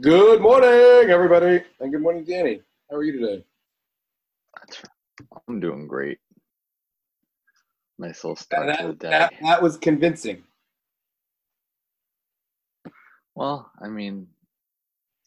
Good 0.00 0.40
morning, 0.40 1.10
everybody, 1.10 1.62
and 1.80 1.92
good 1.92 2.00
morning, 2.00 2.24
Danny. 2.24 2.62
How 2.90 2.96
are 2.96 3.04
you 3.04 3.20
today? 3.20 3.44
I'm 5.46 5.60
doing 5.60 5.86
great. 5.86 6.18
Nice 7.98 8.24
little 8.24 8.36
start 8.36 8.68
That, 8.68 8.80
to 8.80 8.86
the 8.88 8.94
day. 8.94 9.10
that, 9.10 9.32
that 9.42 9.62
was 9.62 9.76
convincing. 9.76 10.44
Well, 13.34 13.70
I 13.82 13.88
mean, 13.88 14.28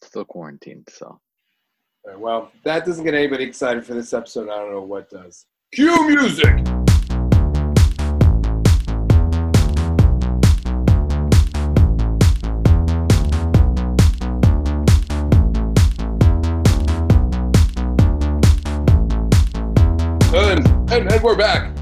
still 0.02 0.25
quarantined, 0.25 0.88
so 0.91 1.20
right, 2.05 2.20
well, 2.20 2.52
that 2.63 2.86
doesn't 2.88 3.04
get 3.05 3.13
anybody 3.13 3.43
excited 3.43 3.86
for 3.86 3.93
this 3.93 4.13
episode. 4.13 4.50
I 4.50 4.55
don't 4.57 4.71
know 4.71 4.82
what 4.82 5.11
does. 5.11 5.45
Cue 5.73 6.07
music. 6.07 6.55
And, 20.95 21.12
and, 21.12 21.22
we're 21.22 21.35
back. 21.35 21.77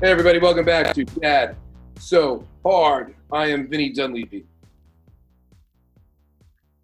Hey, 0.00 0.10
everybody, 0.10 0.40
welcome 0.40 0.64
back 0.64 0.92
to 0.96 1.04
Dad 1.04 1.54
So 2.00 2.44
Hard. 2.64 3.14
I 3.30 3.46
am 3.46 3.68
Vinny 3.68 3.92
Dunleavy. 3.92 4.44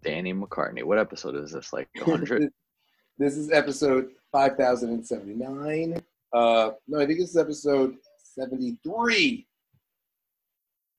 Danny 0.05 0.33
McCartney. 0.33 0.83
What 0.83 0.99
episode 0.99 1.35
is 1.35 1.51
this? 1.51 1.73
Like 1.73 1.89
100? 1.97 2.49
This 3.17 3.35
is 3.35 3.51
episode 3.51 4.11
5079. 4.31 6.01
Uh, 6.31 6.71
no, 6.87 7.01
I 7.01 7.05
think 7.05 7.19
this 7.19 7.31
is 7.31 7.35
episode 7.37 7.97
73. 8.23 9.45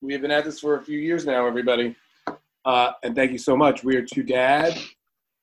We 0.01 0.13
have 0.13 0.21
been 0.21 0.29
at 0.29 0.45
this 0.45 0.59
for 0.59 0.77
a 0.77 0.83
few 0.83 0.99
years 0.99 1.25
now, 1.25 1.47
everybody. 1.47 1.95
Uh, 2.63 2.91
and 3.01 3.15
thank 3.15 3.31
you 3.31 3.39
so 3.39 3.57
much. 3.57 3.83
We 3.83 3.95
are 3.95 4.05
two 4.05 4.21
dad, 4.21 4.77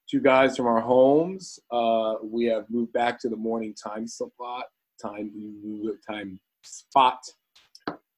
two 0.08 0.20
guys 0.20 0.56
from 0.56 0.66
our 0.66 0.80
homes. 0.80 1.58
Uh, 1.72 2.18
we 2.22 2.44
have 2.44 2.70
moved 2.70 2.92
back 2.92 3.18
to 3.22 3.28
the 3.28 3.36
morning 3.36 3.74
time 3.74 4.06
slot, 4.06 4.66
time 5.02 5.30
time 6.08 6.40
spot 6.62 7.18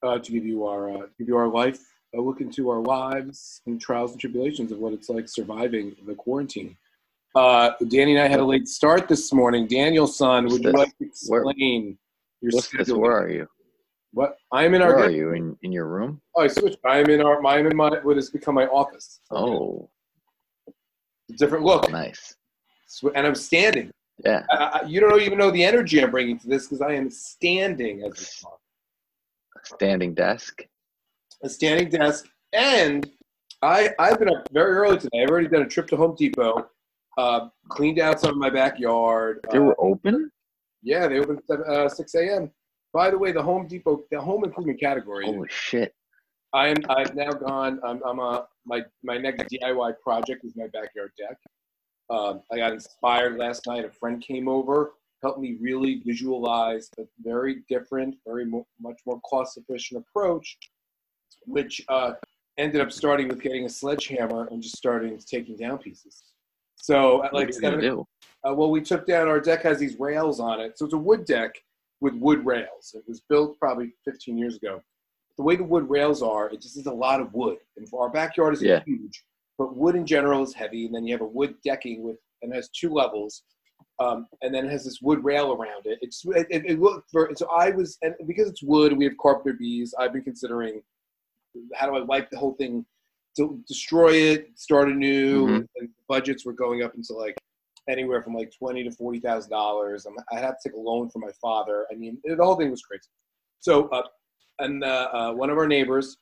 uh, 0.03 0.19
to 0.19 0.33
give 0.33 0.45
you 0.45 0.67
our 0.67 0.91
uh, 0.91 1.07
give 1.19 1.29
you 1.29 1.37
our 1.37 1.49
life, 1.49 1.81
a 2.15 2.21
look 2.21 2.41
into 2.41 2.71
our 2.71 2.81
lives 2.81 3.63
and 3.67 3.81
trials 3.81 4.13
and 4.13 4.21
tribulations 4.21 4.71
of 4.73 4.79
what 4.79 4.93
it's 4.93 5.09
like 5.09 5.29
surviving 5.29 5.97
the 6.07 6.15
quarantine. 6.15 6.77
Uh, 7.35 7.71
Danny 7.89 8.15
and 8.15 8.23
I 8.23 8.29
had 8.29 8.39
a 8.41 8.45
late 8.45 8.69
start 8.69 9.09
this 9.09 9.33
morning. 9.33 9.67
Daniel, 9.67 10.07
son, 10.07 10.45
would 10.45 10.63
you 10.63 10.71
this? 10.71 10.75
like 10.75 10.89
to 10.99 11.09
Where- 11.27 11.41
explain 11.43 11.99
your 12.41 12.51
What's 12.53 12.69
this? 12.69 12.87
schedule? 12.87 13.01
Where 13.01 13.17
are 13.17 13.31
you? 13.31 13.49
What 14.13 14.37
I'm 14.53 14.75
in 14.75 14.83
our. 14.83 14.95
Where 14.95 15.07
are 15.07 15.11
you? 15.11 15.33
In, 15.33 15.57
in 15.63 15.73
your 15.73 15.87
room? 15.87 16.21
Oh, 16.37 16.43
I 16.43 16.47
switched. 16.47 16.79
I'm 16.85 17.07
in 17.11 17.21
our. 17.21 17.45
I'm 17.45 17.67
in 17.67 17.77
my. 17.77 17.89
What 18.03 18.15
has 18.17 18.31
become 18.31 18.55
my 18.55 18.67
office. 18.67 19.21
Oh, 19.33 19.91
different 21.37 21.65
look. 21.65 21.91
nice. 21.91 22.37
And 23.17 23.27
I'm 23.27 23.35
standing. 23.35 23.91
Yeah. 24.25 24.45
You 24.87 25.01
don't 25.01 25.21
even 25.23 25.39
know 25.39 25.51
the 25.51 25.65
energy 25.65 26.03
I'm 26.03 26.11
bringing 26.11 26.39
to 26.39 26.49
this 26.49 26.67
because 26.67 26.81
I 26.81 26.93
am 26.93 27.11
standing 27.11 28.03
as 28.03 28.41
talk. 28.41 28.61
Standing 29.65 30.15
desk. 30.15 30.63
A 31.43 31.49
standing 31.49 31.89
desk, 31.89 32.27
and 32.53 33.11
I 33.63 33.91
I've 33.99 34.19
been 34.19 34.29
up 34.29 34.49
very 34.53 34.75
early 34.75 34.99
today. 34.99 35.23
I've 35.23 35.31
already 35.31 35.49
done 35.49 35.63
a 35.63 35.69
trip 35.69 35.87
to 35.89 35.97
Home 35.97 36.15
Depot, 36.17 36.69
uh, 37.19 37.49
cleaned 37.69 37.99
out 37.99 38.21
some 38.21 38.31
of 38.31 38.37
my 38.37 38.51
backyard. 38.51 39.41
They 39.51 39.59
uh, 39.59 39.63
were 39.63 39.77
open? 39.79 40.31
yeah, 40.83 41.09
they 41.09 41.19
opened 41.19 41.41
at 41.51 41.61
uh, 41.61 41.89
6 41.89 42.15
a.m. 42.15 42.51
By 42.93 43.11
the 43.11 43.19
way, 43.19 43.33
the 43.33 43.43
Home 43.43 43.67
Depot, 43.67 44.05
the 44.11 44.21
home 44.21 44.45
improvement 44.45 44.79
category. 44.79 45.25
Holy 45.25 45.49
shit. 45.51 45.95
I 46.53 46.69
am. 46.69 46.77
I've 46.89 47.17
now 47.17 47.33
gone. 47.33 47.81
I'm. 47.85 48.01
I'm 48.07 48.21
a. 48.21 48.47
My 48.65 48.83
my 49.03 49.19
next 49.19 49.53
DIY 49.53 49.95
project 50.01 50.45
is 50.45 50.55
my 50.57 50.69
backyard 50.69 51.11
deck. 51.19 51.37
Um, 52.11 52.43
I 52.53 52.57
got 52.57 52.73
inspired 52.73 53.39
last 53.39 53.67
night. 53.67 53.85
A 53.85 53.91
friend 53.91 54.21
came 54.23 54.49
over, 54.49 54.93
helped 55.23 55.41
me 55.41 55.57
really 55.61 56.03
visualize 56.05 56.91
a 56.99 57.05
very 57.23 57.63
different, 57.69 58.17
very 58.27 58.45
mo- 58.45 58.67
much 58.81 59.01
more 59.07 59.21
cost 59.23 59.57
efficient 59.57 60.05
approach, 60.07 60.59
which 61.47 61.83
uh, 61.89 62.13
ended 62.59 62.81
up 62.81 62.93
starting 62.93 63.29
with 63.29 63.41
getting 63.41 63.65
a 63.65 63.69
sledgehammer 63.69 64.49
and 64.51 64.63
just 64.63 64.77
starting 64.77 65.19
taking 65.19 65.57
down 65.57 65.79
pieces. 65.79 66.25
So 66.77 67.25
at 67.25 67.33
What 67.33 67.41
like 67.41 67.49
are 67.49 67.53
you 67.53 67.61
gonna 67.61 67.77
seven, 67.77 67.81
do? 67.81 68.07
uh, 68.47 68.53
well, 68.55 68.71
we 68.71 68.83
took 68.83 69.07
down 69.07 69.29
our 69.29 69.41
deck 69.41 69.63
has 69.63 69.79
these 69.79 69.99
rails 69.99 70.41
on 70.41 70.61
it, 70.61 70.79
so 70.79 70.85
it's 70.85 70.95
a 70.95 70.99
wood 70.99 71.25
deck 71.25 71.55
with 72.01 72.15
wood 72.15 72.45
rails. 72.45 72.93
It 72.95 73.05
was 73.09 73.23
built 73.31 73.59
probably 73.59 73.95
15 74.05 74.37
years 74.37 74.57
ago. 74.57 74.83
The 75.39 75.43
way 75.43 75.57
the 75.57 75.65
wood 75.65 75.89
rails 75.89 76.23
are, 76.23 76.51
it 76.51 76.61
just 76.61 76.77
is 76.77 76.87
a 76.87 76.93
lot 76.93 77.21
of 77.21 77.33
wood, 77.33 77.57
and 77.79 77.89
for 77.89 78.03
our 78.03 78.11
backyard 78.11 78.53
is 78.55 78.63
Yeah. 78.63 78.83
huge. 78.85 79.25
But 79.59 79.77
wood 79.77 79.95
in 79.95 80.07
general 80.07 80.43
is 80.43 80.53
heavy, 80.53 80.87
and 80.87 80.95
then 80.95 81.05
you 81.05 81.15
have 81.15 81.21
a 81.21 81.27
wood 81.27 81.55
decking 81.65 82.03
with 82.03 82.17
and 82.43 82.53
has 82.53 82.69
two 82.71 82.93
levels, 82.93 83.43
um, 84.01 84.27
and 84.43 84.55
then 84.55 84.67
it 84.67 84.71
has 84.71 84.85
this 84.85 85.01
wood 85.01 85.23
rail 85.23 85.53
around 85.53 85.87
it. 85.87 85.99
It's 86.03 86.25
it, 86.27 86.47
it, 86.51 86.65
it 86.67 86.81
looked 86.81 87.11
for 87.11 87.31
so 87.37 87.49
I 87.49 87.71
was 87.71 87.97
and 88.03 88.15
because 88.27 88.49
it's 88.49 88.63
wood, 88.63 88.97
we 88.97 89.05
have 89.05 89.15
carpenter 89.21 89.57
bees. 89.59 89.95
I've 89.99 90.13
been 90.13 90.23
considering 90.25 90.83
how 91.75 91.87
do 91.87 91.97
I 91.97 92.01
wipe 92.01 92.31
the 92.31 92.39
whole 92.39 92.55
thing, 92.55 92.85
to 93.37 93.63
destroy 93.67 94.13
it, 94.13 94.51
start 94.57 94.89
anew. 94.89 95.67
And 95.77 95.89
budgets 96.09 96.45
were 96.45 96.53
going 96.53 96.83
up 96.83 96.95
into 96.95 97.15
like 97.15 97.37
anywhere 97.89 98.23
from 98.23 98.35
like 98.35 98.53
twenty 98.57 98.85
to 98.85 98.91
forty 98.91 99.21
thousand 99.21 99.51
dollars. 99.51 100.07
I 100.33 100.39
had 100.39 100.51
to 100.51 100.69
take 100.69 100.75
a 100.75 100.81
loan 100.81 101.11
from 101.11 101.23
my 101.23 101.33
father. 101.41 101.87
I 101.91 101.95
mean, 101.95 102.19
the 102.25 102.45
whole 102.45 102.57
thing 102.57 102.71
was 102.71 102.83
crazy. 102.83 103.09
So, 103.61 103.89
uh, 103.89 104.03
and 104.59 104.85
uh, 104.85 105.09
uh, 105.13 105.33
one 105.33 105.51
of 105.51 105.59
our 105.59 105.67
neighbors 105.67 106.19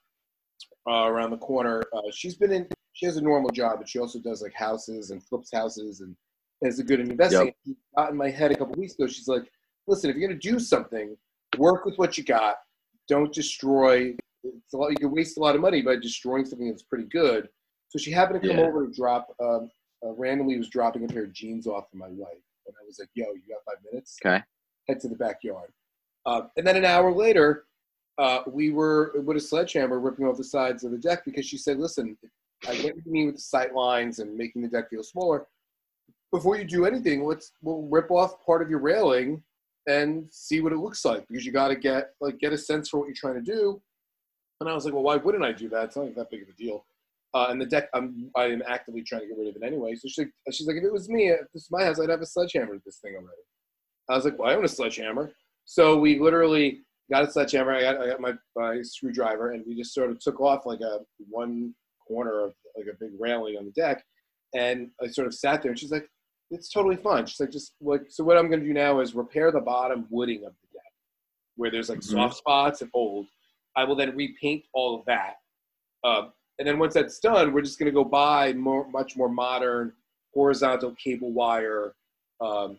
uh, 0.89 1.07
around 1.07 1.31
the 1.31 1.39
corner, 1.39 1.83
uh, 1.95 2.11
she's 2.13 2.35
been 2.35 2.53
in. 2.53 2.69
She 2.93 3.07
has 3.07 3.17
a 3.17 3.21
normal 3.21 3.51
job, 3.51 3.79
but 3.79 3.89
she 3.89 3.99
also 3.99 4.19
does 4.19 4.43
like 4.43 4.53
houses 4.55 5.11
and 5.11 5.23
flips 5.23 5.51
houses 5.53 6.01
and 6.01 6.15
is 6.63 6.79
a 6.79 6.85
good 6.85 7.01
at 7.01 7.09
investing. 7.09 7.53
Yep. 7.65 7.77
Got 7.97 8.11
in 8.11 8.17
my 8.17 8.31
head 8.31 8.53
a 8.53 8.57
couple 8.57 8.75
weeks 8.75 8.95
ago. 8.95 9.07
She's 9.07 9.29
like, 9.29 9.51
"Listen, 9.87 10.11
if 10.11 10.17
you're 10.17 10.29
gonna 10.29 10.39
do 10.41 10.59
something, 10.59 11.17
work 11.59 11.85
with 11.85 11.97
what 11.97 12.17
you 12.19 12.25
got. 12.25 12.57
Don't 13.09 13.33
destroy. 13.33 14.15
It's 14.45 14.73
a 14.73 14.77
lot. 14.77 14.91
You 14.91 14.97
can 14.97 15.11
waste 15.11 15.37
a 15.39 15.41
lot 15.41 15.55
of 15.55 15.61
money 15.61 15.83
by 15.83 15.97
destroying 15.97 16.45
something 16.45 16.69
that's 16.69 16.83
pretty 16.83 17.05
good." 17.05 17.49
So 17.89 17.99
she 17.99 18.11
happened 18.11 18.43
to 18.43 18.49
come 18.49 18.59
Yeah. 18.59 18.67
over 18.67 18.85
and 18.85 18.95
drop. 18.95 19.35
Um, 19.41 19.71
uh, 20.05 20.13
randomly 20.13 20.59
was 20.59 20.69
dropping 20.69 21.05
a 21.05 21.09
pair 21.09 21.25
of 21.25 21.33
jeans 21.33 21.67
off 21.67 21.91
for 21.91 21.97
my 21.97 22.09
wife, 22.09 22.43
and 22.67 22.75
I 22.81 22.85
was 22.85 22.99
like, 22.99 23.09
"Yo, 23.15 23.27
you 23.33 23.43
got 23.49 23.65
five 23.65 23.83
minutes?" 23.85 24.19
Okay. 24.25 24.43
Head 24.89 25.01
to 25.01 25.09
the 25.09 25.17
backyard. 25.17 25.73
Uh, 26.27 26.49
and 26.57 26.67
then 26.67 26.77
an 26.77 26.85
hour 26.85 27.13
later, 27.13 27.67
uh, 28.19 28.43
we 28.47 28.71
were 28.71 29.13
with 29.23 29.37
a 29.37 29.41
sledgehammer 29.41 29.99
ripping 29.99 30.27
off 30.27 30.37
the 30.37 30.45
sides 30.45 30.85
of 30.85 30.91
the 30.93 30.99
deck 30.99 31.25
because 31.25 31.47
she 31.47 31.57
said, 31.57 31.79
"Listen, 31.79 32.17
I 32.69 32.77
get 32.77 32.95
what 32.95 33.07
you 33.07 33.13
mean 33.13 33.27
with 33.27 33.37
the 33.37 33.43
sight 33.43 33.75
lines 33.75 34.19
and 34.19 34.37
making 34.37 34.63
the 34.63 34.69
deck 34.69 34.91
feel 34.91 35.03
smaller. 35.03 35.47
Before 36.31 36.57
you 36.57 36.65
do 36.65 36.87
anything, 36.87 37.25
let's 37.25 37.53
we'll 37.63 37.89
rip 37.91 38.11
off 38.11 38.45
part 38.45 38.63
of 38.63 38.71
your 38.71 38.79
railing 38.79 39.43
and 39.89 40.27
see 40.31 40.61
what 40.61 40.73
it 40.73 40.79
looks 40.79 41.05
like 41.05 41.27
because 41.29 41.45
you 41.45 41.53
got 41.53 41.69
to 41.69 41.77
get 41.77 42.11
like 42.21 42.39
get 42.39 42.53
a 42.53 42.59
sense 42.59 42.89
for 42.89 42.99
what 42.99 43.07
you're 43.07 43.15
trying 43.15 43.35
to 43.35 43.43
do." 43.43 43.83
And 44.61 44.71
I 44.71 44.75
was 44.75 44.85
like, 44.85 44.95
"Well, 44.95 45.03
why 45.03 45.17
wouldn't 45.17 45.45
I 45.45 45.53
do 45.53 45.69
that? 45.71 45.87
It's 45.87 45.97
not 45.97 46.07
like 46.07 46.15
that 46.15 46.31
big 46.31 46.43
of 46.43 46.49
a 46.49 46.53
deal." 46.53 46.85
Uh, 47.35 47.47
and 47.49 47.61
the 47.61 47.67
deck, 47.67 47.89
I'm 47.95 48.31
I 48.37 48.45
am 48.45 48.63
actively 48.67 49.03
trying 49.03 49.23
to 49.23 49.27
get 49.29 49.39
rid 49.39 49.49
of 49.49 49.57
it 49.57 49.67
anyway. 49.67 49.95
So 49.95 50.09
she's 50.09 50.19
like, 50.19 50.33
she's 50.53 50.67
like, 50.67 50.77
if 50.77 50.85
it 50.85 50.93
was 50.93 51.09
me, 51.09 51.29
if 51.29 51.41
this 51.53 51.65
is 51.65 51.71
my 51.71 51.85
house, 51.85 51.99
I'd 51.99 52.11
have 52.11 52.21
a 52.21 52.27
sledgehammer 52.27 52.75
to 52.75 52.83
this 52.85 52.99
thing 52.99 53.15
already. 53.15 53.43
I 54.09 54.17
was 54.17 54.25
like, 54.25 54.39
well, 54.39 54.51
I 54.51 54.55
own 54.55 54.65
a 54.65 54.69
sledgehammer. 54.69 55.33
So 55.65 55.99
we 55.99 56.19
literally 56.19 56.81
got 57.11 57.27
a 57.27 57.31
sledgehammer. 57.31 57.73
I 57.73 57.81
got, 57.81 58.01
I 58.01 58.07
got 58.09 58.21
my, 58.21 58.35
my 58.57 58.83
screwdriver, 58.83 59.53
and 59.53 59.65
we 59.67 59.75
just 59.75 59.95
sort 59.95 60.11
of 60.11 60.19
took 60.19 60.41
off 60.41 60.67
like 60.67 60.81
a 60.81 61.01
one 61.31 61.75
corner 62.07 62.41
of 62.45 62.55
like 62.77 62.87
a 62.87 62.97
big 62.99 63.13
railing 63.19 63.57
on 63.57 63.65
the 63.65 63.73
deck. 63.73 64.05
And 64.55 64.91
I 65.03 65.07
sort 65.07 65.27
of 65.27 65.35
sat 65.35 65.63
there, 65.63 65.71
and 65.71 65.79
she's 65.79 65.93
like, 65.93 66.09
it's 66.51 66.71
totally 66.71 66.97
fine. 66.97 67.25
She's 67.27 67.41
like, 67.41 67.51
just 67.51 67.75
like, 67.81 68.03
so 68.11 68.23
what 68.25 68.37
I'm 68.37 68.49
going 68.49 68.61
to 68.61 68.67
do 68.67 68.75
now 68.75 69.01
is 69.01 69.15
repair 69.15 69.51
the 69.51 69.61
bottom 69.61 70.07
wooding 70.11 70.45
of 70.45 70.53
the 70.61 70.69
deck 70.75 70.83
where 71.57 71.71
there's 71.71 71.89
like 71.89 72.01
Mhm. 72.01 72.05
soft 72.05 72.37
spots 72.37 72.83
and 72.83 72.91
old. 72.93 73.27
I 73.77 73.85
will 73.85 73.97
then 73.97 74.15
repaint 74.17 74.65
all 74.75 74.99
of 74.99 75.05
that. 75.07 75.37
Uh, 76.05 76.29
and 76.59 76.69
then 76.69 76.79
once 76.79 76.93
that's 76.95 77.19
done, 77.19 77.53
we're 77.53 77.63
just 77.63 77.79
going 77.79 77.87
to 77.87 77.93
go 77.95 78.05
buy 78.05 78.53
more, 78.53 78.87
much 78.91 79.17
more 79.17 79.29
modern 79.31 79.95
horizontal 80.35 80.95
cable 80.97 81.33
wire 81.33 81.95
um, 82.41 82.77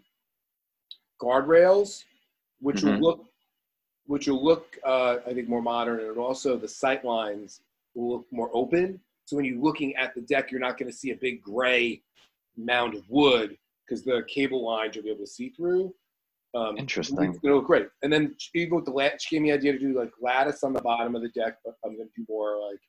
guardrails, 1.22 2.04
which 2.60 2.82
Mhm. 2.82 3.00
will 3.00 3.00
look, 3.02 3.26
which 4.06 4.28
will 4.28 4.44
look, 4.44 4.78
uh, 4.84 5.18
I 5.26 5.34
think, 5.34 5.48
more 5.48 5.62
modern, 5.62 6.00
and 6.02 6.18
also 6.18 6.58
the 6.58 6.68
sight 6.68 7.06
lines 7.06 7.62
will 7.96 8.18
look 8.18 8.32
more 8.32 8.50
open. 8.54 9.02
So 9.26 9.36
when 9.36 9.46
you're 9.46 9.62
looking 9.62 9.96
at 9.96 10.14
the 10.16 10.22
deck, 10.22 10.52
you're 10.52 10.60
not 10.60 10.78
going 10.78 10.92
to 10.92 10.98
see 10.98 11.12
a 11.12 11.16
big 11.16 11.42
gray 11.42 12.02
mound 12.58 12.94
of 12.96 13.04
wood 13.10 13.58
because 13.88 14.04
the 14.04 14.24
cable 14.28 14.66
lines 14.66 14.96
you'll 14.96 15.04
be 15.06 15.12
able 15.12 15.22
to 15.26 15.28
see 15.28 15.50
through. 15.50 15.94
Um, 16.56 16.78
Interesting. 16.78 17.18
It's 17.30 17.40
going 17.40 17.54
to 17.54 17.56
look 17.58 17.66
great. 17.66 17.88
And 18.04 18.14
then 18.14 18.36
even 18.54 18.76
with 18.76 18.86
the 18.86 18.92
lat, 18.92 19.22
she 19.22 19.36
gave 19.36 19.42
me 19.42 19.52
the 19.52 19.58
idea 19.58 19.74
to 19.74 19.80
do 19.80 19.98
like 19.98 20.12
lattice 20.22 20.64
on 20.64 20.74
the 20.74 20.82
bottom 20.82 21.16
of 21.16 21.22
the 21.22 21.30
deck, 21.30 21.58
but 21.66 21.76
I'm 21.84 21.96
going 21.96 22.08
to 22.08 22.14
do 22.16 22.26
more 22.30 22.60
like 22.70 22.80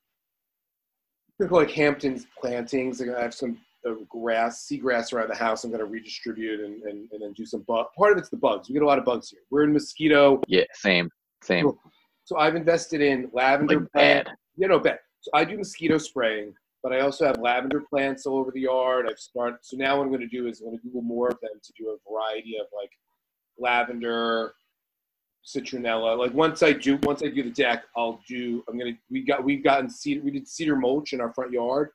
like 1.51 1.71
Hampton's 1.71 2.27
plantings. 2.41 3.01
I'm 3.01 3.09
gonna 3.09 3.21
have 3.21 3.35
some 3.35 3.59
uh, 3.87 3.95
grass, 4.09 4.69
seagrass 4.71 5.13
around 5.13 5.29
the 5.31 5.35
house. 5.35 5.65
I'm 5.65 5.71
gonna 5.71 5.85
redistribute 5.85 6.61
and, 6.61 6.83
and, 6.85 7.09
and 7.11 7.23
then 7.23 7.33
do 7.33 7.45
some 7.45 7.63
bug. 7.63 7.87
Part 7.97 8.13
of 8.13 8.19
it's 8.19 8.29
the 8.29 8.37
bugs. 8.37 8.69
We 8.69 8.75
get 8.75 8.83
a 8.83 8.87
lot 8.87 8.99
of 8.99 9.05
bugs 9.05 9.31
here. 9.31 9.41
We're 9.51 9.65
in 9.65 9.73
mosquito, 9.73 10.41
Yeah, 10.47 10.63
same, 10.75 11.11
same. 11.43 11.73
so 12.25 12.37
I've 12.39 12.55
invested 12.55 13.01
in 13.01 13.31
lavender 13.33 13.81
Like 13.81 13.93
plant. 13.93 14.27
bad. 14.27 14.37
You 14.57 14.69
know, 14.69 14.79
bad. 14.79 14.99
So 15.25 15.31
I 15.33 15.43
do 15.45 15.57
mosquito 15.57 15.97
spraying. 15.97 16.53
but 16.83 16.93
I 16.93 17.01
also 17.01 17.25
have 17.27 17.39
lavender 17.39 17.81
plants 17.81 18.27
all 18.27 18.37
over 18.37 18.51
the 18.51 18.61
yard. 18.61 19.07
I've 19.09 19.19
started. 19.19 19.57
So 19.63 19.75
now 19.79 19.97
what 19.97 20.03
I'm 20.03 20.11
going 20.11 20.21
to 20.21 20.27
do 20.27 20.47
is 20.49 20.61
I'm 20.61 20.67
going 20.67 20.79
to 20.79 20.85
Google 20.85 21.01
more 21.01 21.29
of 21.29 21.41
them 21.41 21.59
to 21.63 21.73
do 21.79 21.89
a 21.89 21.97
variety 22.11 22.59
of 22.61 22.67
like 22.79 22.91
lavender, 23.59 24.55
citronella. 25.47 26.19
Like 26.19 26.35
once 26.35 26.63
I 26.63 26.73
do, 26.75 26.99
once 27.05 27.23
I 27.23 27.29
do 27.29 27.43
the 27.43 27.51
deck, 27.51 27.85
I'll 27.97 28.21
do. 28.29 28.63
I'm 28.69 28.79
gonna. 28.79 28.93
We 29.11 29.23
got. 29.25 29.43
We've 29.43 29.65
gotten 29.65 29.89
cedar. 29.89 30.21
We 30.23 30.31
did 30.31 30.47
cedar 30.47 30.77
mulch 30.77 31.15
in 31.15 31.21
our 31.23 31.33
front 31.33 31.53
yard, 31.53 31.89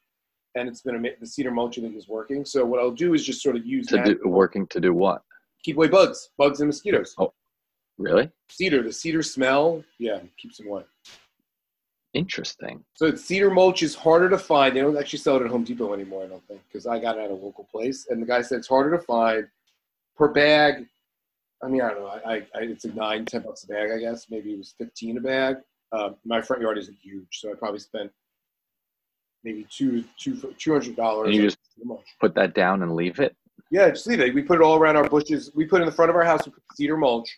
and 0.56 0.68
it's 0.68 0.82
been 0.82 0.96
a, 1.06 1.10
the 1.20 1.28
cedar 1.28 1.52
mulch 1.52 1.78
I 1.78 1.82
think 1.82 1.96
is 1.96 2.08
working. 2.08 2.44
So 2.46 2.66
what 2.66 2.80
I'll 2.80 2.90
do 2.92 3.14
is 3.14 3.24
just 3.24 3.42
sort 3.44 3.56
of 3.56 3.66
use 3.66 3.88
To 3.88 3.98
that 3.98 4.06
do 4.06 4.20
working 4.26 4.66
to 4.68 4.80
do 4.80 4.94
what? 4.94 5.22
keep 5.64 5.76
away 5.76 5.88
bugs, 5.90 6.30
bugs 6.38 6.62
and 6.62 6.68
mosquitoes. 6.70 7.14
Oh. 7.20 7.34
Really? 7.98 8.32
Cedar, 8.50 8.82
the 8.82 8.94
cedar 8.94 9.22
smell, 9.22 9.84
yeah, 10.00 10.20
keeps 10.42 10.58
them 10.58 10.68
away. 10.68 10.84
Interesting. 12.14 12.84
So 12.96 13.14
cedar 13.16 13.52
mulch 13.52 13.84
is 13.84 13.94
harder 13.94 14.30
to 14.30 14.38
find. 14.38 14.76
They 14.76 14.82
don't 14.82 14.98
actually 14.98 15.20
sell 15.20 15.36
it 15.36 15.44
at 15.44 15.50
Home 15.50 15.64
Depot 15.64 15.94
anymore, 15.94 16.24
I 16.24 16.28
don't 16.28 16.46
think, 16.48 16.62
because 16.68 16.88
I 16.88 17.00
got 17.00 17.18
it 17.18 17.22
at 17.22 17.32
a 17.32 17.34
local 17.34 17.68
place. 17.72 18.08
And 18.10 18.22
the 18.22 18.26
guy 18.26 18.42
said 18.42 18.60
it's 18.60 18.68
harder 18.68 18.92
to 18.98 19.04
find 19.04 19.48
per 20.18 20.28
bag. 20.30 20.88
I 21.64 21.68
mean, 21.68 21.82
I 21.82 21.90
don't 21.90 22.00
know. 22.00 22.08
I, 22.08 22.34
I, 22.34 22.36
I 22.56 22.60
it's 22.62 22.86
like 22.86 22.96
nine, 22.96 23.26
ten 23.26 23.42
bucks 23.42 23.64
a 23.64 23.68
bag, 23.68 23.92
I 23.92 24.00
guess. 24.00 24.28
Maybe 24.30 24.54
it 24.54 24.58
was 24.58 24.74
fifteen 24.78 25.18
a 25.18 25.22
bag. 25.22 25.58
Um, 25.92 26.16
my 26.26 26.42
front 26.42 26.62
yard 26.62 26.78
isn't 26.78 26.98
huge, 27.02 27.28
so 27.32 27.52
I 27.52 27.56
probably 27.56 27.80
spent 27.80 28.12
maybe 29.44 29.68
two, 29.70 30.04
two, 30.18 30.36
two 30.58 30.72
hundred 30.72 30.96
dollars. 30.96 31.36
You 31.36 31.44
just 31.44 31.58
put 32.20 32.34
that 32.36 32.56
down 32.56 32.82
and 32.82 32.96
leave 32.96 33.20
it? 33.20 33.36
Yeah, 33.72 33.90
just 33.90 34.08
leave 34.08 34.20
it. 34.20 34.34
We 34.34 34.42
put 34.42 34.60
it 34.60 34.64
all 34.64 34.78
around 34.78 34.96
our 34.96 35.08
bushes. 35.08 35.52
We 35.54 35.66
put 35.66 35.80
it 35.80 35.84
in 35.84 35.90
the 35.90 35.96
front 35.96 36.10
of 36.10 36.16
our 36.16 36.24
house. 36.24 36.46
We 36.46 36.54
put 36.54 36.64
cedar 36.76 36.98
mulch, 36.98 37.30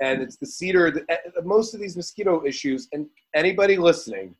and 0.00 0.22
it's 0.22 0.36
the 0.36 0.46
cedar. 0.46 0.90
That, 0.90 1.04
uh, 1.10 1.42
most 1.42 1.74
of 1.74 1.80
these 1.80 1.96
mosquito 1.96 2.44
issues, 2.44 2.88
and 2.92 3.06
anybody 3.34 3.76
listening, 3.76 4.34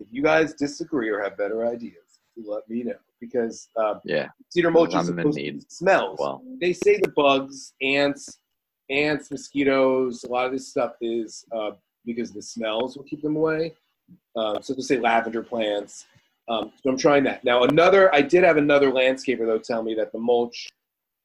if 0.00 0.08
you 0.12 0.22
guys 0.22 0.54
disagree 0.54 1.08
or 1.08 1.20
have 1.22 1.36
better 1.36 1.66
ideas, 1.66 2.20
let 2.36 2.68
me 2.68 2.82
know 2.84 2.94
because 3.20 3.68
um, 3.76 4.00
Yeah. 4.04 4.28
cedar 4.50 4.70
mulch 4.70 4.94
is 4.94 5.06
supposed 5.06 5.36
need. 5.36 5.60
to 5.62 5.66
smells. 5.70 6.18
Well, 6.20 6.42
They 6.60 6.72
say 6.72 6.98
the 7.02 7.10
bugs, 7.16 7.74
ants, 7.82 8.38
ants, 8.90 9.30
mosquitoes. 9.30 10.22
A 10.24 10.28
lot 10.28 10.46
of 10.46 10.52
this 10.52 10.68
stuff 10.68 10.94
is 11.00 11.44
uh, 11.52 11.72
because 12.06 12.32
the 12.32 12.42
smells 12.42 12.96
will 12.96 13.04
keep 13.04 13.22
them 13.22 13.36
away. 13.36 13.74
Uh, 14.36 14.60
so 14.60 14.74
to 14.74 14.82
say 14.82 14.98
lavender 14.98 15.42
plants. 15.42 16.06
Um, 16.48 16.72
so 16.82 16.90
I'm 16.90 16.96
trying 16.96 17.24
that 17.24 17.44
now. 17.44 17.64
Another, 17.64 18.14
I 18.14 18.22
did 18.22 18.42
have 18.44 18.56
another 18.56 18.90
landscaper 18.90 19.44
though 19.46 19.58
tell 19.58 19.82
me 19.82 19.94
that 19.96 20.12
the 20.12 20.18
mulch 20.18 20.70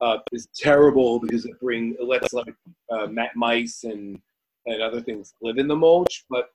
uh, 0.04 0.18
is 0.32 0.48
terrible 0.68 1.12
because 1.20 1.46
it 1.46 1.56
bring 1.60 1.96
it 2.00 2.06
lets 2.14 2.34
like 2.34 2.54
uh, 2.94 3.08
mice 3.36 3.84
and 3.92 4.20
and 4.66 4.82
other 4.82 5.02
things 5.08 5.34
live 5.42 5.58
in 5.58 5.68
the 5.68 5.76
mulch. 5.76 6.16
But 6.30 6.46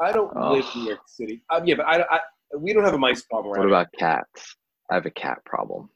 I 0.00 0.12
don't 0.16 0.32
Oh. 0.36 0.52
live 0.54 0.66
in 0.74 0.80
New 0.82 0.88
York 0.88 1.00
City. 1.06 1.36
Um, 1.50 1.64
yeah, 1.66 1.76
but 1.76 1.86
I, 1.86 1.94
I 2.16 2.18
we 2.64 2.72
don't 2.72 2.84
have 2.84 2.94
a 2.94 2.98
mice 3.08 3.22
problem 3.30 3.50
what 3.50 3.60
here. 3.60 3.68
about 3.68 3.88
cats? 3.98 4.56
I 4.90 4.94
have 4.94 5.06
a 5.06 5.10
cat 5.10 5.38
problem. 5.44 5.90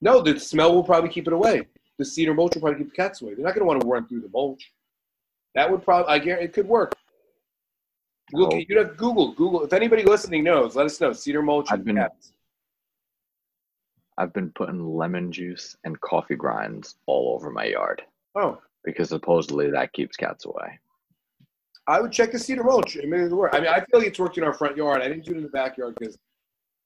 No, 0.00 0.20
the 0.20 0.38
smell 0.38 0.74
will 0.74 0.84
probably 0.84 1.10
keep 1.10 1.26
it 1.26 1.32
away. 1.32 1.56
The 1.98 2.04
cedar 2.04 2.34
mulch 2.34 2.54
will 2.54 2.62
probably 2.62 2.78
keep 2.80 2.90
the 2.90 2.96
cats 3.02 3.22
away. 3.22 3.34
They're 3.34 3.44
not 3.44 3.54
going 3.54 3.64
to 3.66 3.70
want 3.72 3.80
to 3.82 3.86
run 3.86 4.06
through 4.08 4.20
the 4.22 4.28
mulch. 4.32 4.72
That 5.54 5.70
would 5.70 5.82
probably, 5.84 6.12
I 6.12 6.18
guarantee, 6.18 6.46
it 6.46 6.52
could 6.52 6.66
work. 6.68 6.92
Look, 8.32 8.52
Oh. 8.52 8.56
you 8.68 8.78
have 8.78 8.96
Google. 8.96 9.32
Google. 9.34 9.62
If 9.64 9.72
anybody 9.72 10.02
listening 10.02 10.42
knows, 10.44 10.74
let 10.76 10.86
us 10.86 11.00
know. 11.00 11.12
Cedar 11.12 11.42
mulch 11.42 11.68
I've 11.70 11.76
and 11.76 11.84
been- 11.84 11.96
cats. 11.96 12.32
I've 14.18 14.32
been 14.32 14.50
putting 14.50 14.84
lemon 14.84 15.32
juice 15.32 15.76
and 15.84 16.00
coffee 16.00 16.36
grinds 16.36 16.96
all 17.06 17.34
over 17.34 17.50
my 17.50 17.64
yard 17.64 18.02
Oh, 18.36 18.60
because 18.84 19.08
supposedly 19.08 19.70
that 19.70 19.92
keeps 19.92 20.16
cats 20.16 20.44
away. 20.44 20.78
I 21.86 22.00
would 22.00 22.12
check 22.12 22.32
the 22.32 22.38
cedar 22.38 22.64
mulch. 22.64 22.96
I 22.96 23.06
mean, 23.06 23.20
it 23.20 23.22
would 23.24 23.32
work. 23.32 23.54
I 23.54 23.60
mean, 23.60 23.68
I 23.68 23.84
feel 23.84 24.00
like 24.00 24.08
it's 24.08 24.18
worked 24.18 24.38
in 24.38 24.44
our 24.44 24.54
front 24.54 24.76
yard. 24.76 25.02
I 25.02 25.08
didn't 25.08 25.24
do 25.24 25.32
it 25.32 25.36
in 25.36 25.42
the 25.42 25.50
backyard 25.50 25.94
because 25.98 26.16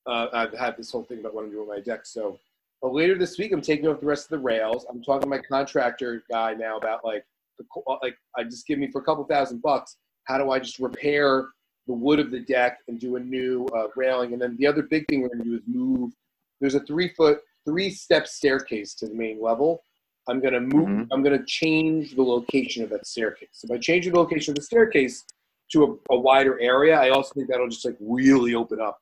uh, 0.06 0.26
I've 0.32 0.52
had 0.52 0.76
this 0.76 0.90
whole 0.90 1.04
thing 1.04 1.20
about 1.20 1.34
what 1.34 1.44
I'm 1.44 1.50
doing 1.50 1.68
with 1.68 1.76
my 1.76 1.82
deck. 1.82 2.04
So 2.04 2.38
but 2.80 2.92
later 2.92 3.16
this 3.18 3.38
week, 3.38 3.52
I'm 3.52 3.60
taking 3.60 3.88
off 3.88 4.00
the 4.00 4.06
rest 4.06 4.26
of 4.26 4.30
the 4.30 4.38
rails. 4.38 4.86
I'm 4.88 5.02
talking 5.02 5.22
to 5.22 5.28
my 5.28 5.38
contractor 5.38 6.22
guy 6.30 6.54
now 6.54 6.76
about 6.76 7.04
like 7.04 7.24
the 7.58 7.64
like 8.02 8.16
I 8.36 8.44
just 8.44 8.66
give 8.66 8.78
me 8.78 8.90
for 8.90 9.00
a 9.00 9.04
couple 9.04 9.24
thousand 9.24 9.62
bucks. 9.62 9.96
How 10.24 10.38
do 10.38 10.50
I 10.50 10.58
just 10.58 10.78
repair 10.78 11.48
the 11.86 11.92
wood 11.92 12.20
of 12.20 12.30
the 12.30 12.40
deck 12.40 12.78
and 12.86 13.00
do 13.00 13.16
a 13.16 13.20
new 13.20 13.66
uh, 13.74 13.88
railing? 13.96 14.32
And 14.32 14.40
then 14.40 14.56
the 14.58 14.66
other 14.66 14.82
big 14.82 15.06
thing 15.08 15.22
we're 15.22 15.28
going 15.28 15.40
to 15.40 15.44
do 15.44 15.54
is 15.56 15.62
move. 15.66 16.12
There's 16.60 16.74
a 16.74 16.80
three 16.80 17.08
foot, 17.14 17.40
three 17.64 17.90
step 17.90 18.26
staircase 18.26 18.94
to 18.96 19.06
the 19.06 19.14
main 19.14 19.40
level. 19.40 19.82
I'm 20.28 20.40
going 20.40 20.54
to 20.54 20.60
move. 20.60 20.88
Mhm. 20.88 21.08
I'm 21.10 21.22
going 21.22 21.38
to 21.38 21.44
change 21.46 22.14
the 22.14 22.22
location 22.22 22.82
of 22.82 22.90
that 22.90 23.06
staircase. 23.06 23.48
So 23.52 23.68
by 23.68 23.78
changing 23.78 24.12
the 24.12 24.18
location 24.18 24.52
of 24.52 24.56
the 24.56 24.62
staircase 24.62 25.24
to 25.72 25.84
a, 26.10 26.14
a 26.14 26.18
wider 26.18 26.60
area, 26.60 26.98
I 26.98 27.10
also 27.10 27.32
think 27.34 27.48
that'll 27.48 27.68
just 27.68 27.84
like 27.84 27.96
really 28.00 28.54
open 28.54 28.80
up 28.80 28.98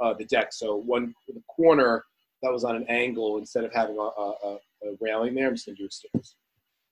uh, 0.00 0.14
the 0.14 0.24
deck. 0.26 0.52
So 0.52 0.76
one 0.76 1.14
the 1.26 1.42
corner 1.48 2.04
that 2.42 2.52
was 2.52 2.64
on 2.64 2.76
an 2.76 2.86
angle 2.88 3.38
instead 3.38 3.64
of 3.64 3.72
having 3.72 3.96
a, 3.98 4.00
a, 4.00 4.58
a, 4.84 4.96
railing 5.00 5.34
there. 5.34 5.48
I'm 5.48 5.54
just 5.54 5.66
gonna 5.66 5.76
do 5.76 5.88
stairs. 5.90 6.36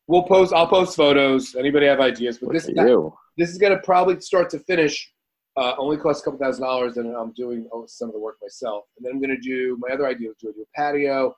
We'll 0.08 0.24
post. 0.24 0.52
I'll 0.52 0.66
post 0.66 0.96
photos. 0.96 1.54
Anybody 1.54 1.86
have 1.86 2.00
ideas? 2.00 2.38
But 2.38 2.46
Look 2.46 2.54
this 2.54 2.68
you. 2.68 3.14
this 3.36 3.50
is 3.50 3.58
gonna 3.58 3.78
probably 3.78 4.20
start 4.20 4.50
to 4.50 4.58
finish. 4.60 5.12
Uh, 5.56 5.74
only 5.78 5.96
cost 5.96 6.22
a 6.22 6.24
couple 6.24 6.38
thousand 6.38 6.62
dollars, 6.62 6.96
and 6.98 7.14
I'm 7.16 7.32
doing 7.32 7.68
some 7.86 8.08
of 8.08 8.14
the 8.14 8.20
work 8.20 8.36
myself. 8.42 8.84
And 8.96 9.06
then 9.06 9.12
I'm 9.12 9.20
gonna 9.20 9.38
do 9.40 9.78
my 9.80 9.92
other 9.94 10.06
idea 10.06 10.28
was 10.28 10.36
to 10.38 10.52
do 10.52 10.62
a 10.62 10.76
patio, 10.78 11.34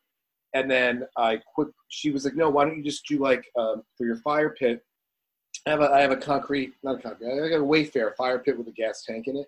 and 0.54 0.68
then 0.70 1.04
I 1.16 1.40
quick. 1.54 1.68
She 1.88 2.10
was 2.10 2.24
like, 2.24 2.34
"No, 2.34 2.50
why 2.50 2.64
don't 2.64 2.76
you 2.76 2.82
just 2.82 3.06
do 3.06 3.18
like 3.18 3.44
um, 3.56 3.82
for 3.96 4.06
your 4.06 4.16
fire 4.16 4.50
pit? 4.58 4.82
I 5.66 5.70
have 5.70 5.80
a 5.80 5.90
I 5.92 6.00
have 6.00 6.10
a 6.10 6.16
concrete, 6.16 6.72
not 6.82 6.98
a 6.98 7.02
concrete. 7.02 7.28
I 7.32 7.48
got 7.48 7.56
a 7.60 7.64
Wayfair 7.64 8.14
fire 8.16 8.38
pit 8.40 8.58
with 8.58 8.66
a 8.68 8.72
gas 8.72 9.04
tank 9.04 9.28
in 9.28 9.36
it. 9.36 9.46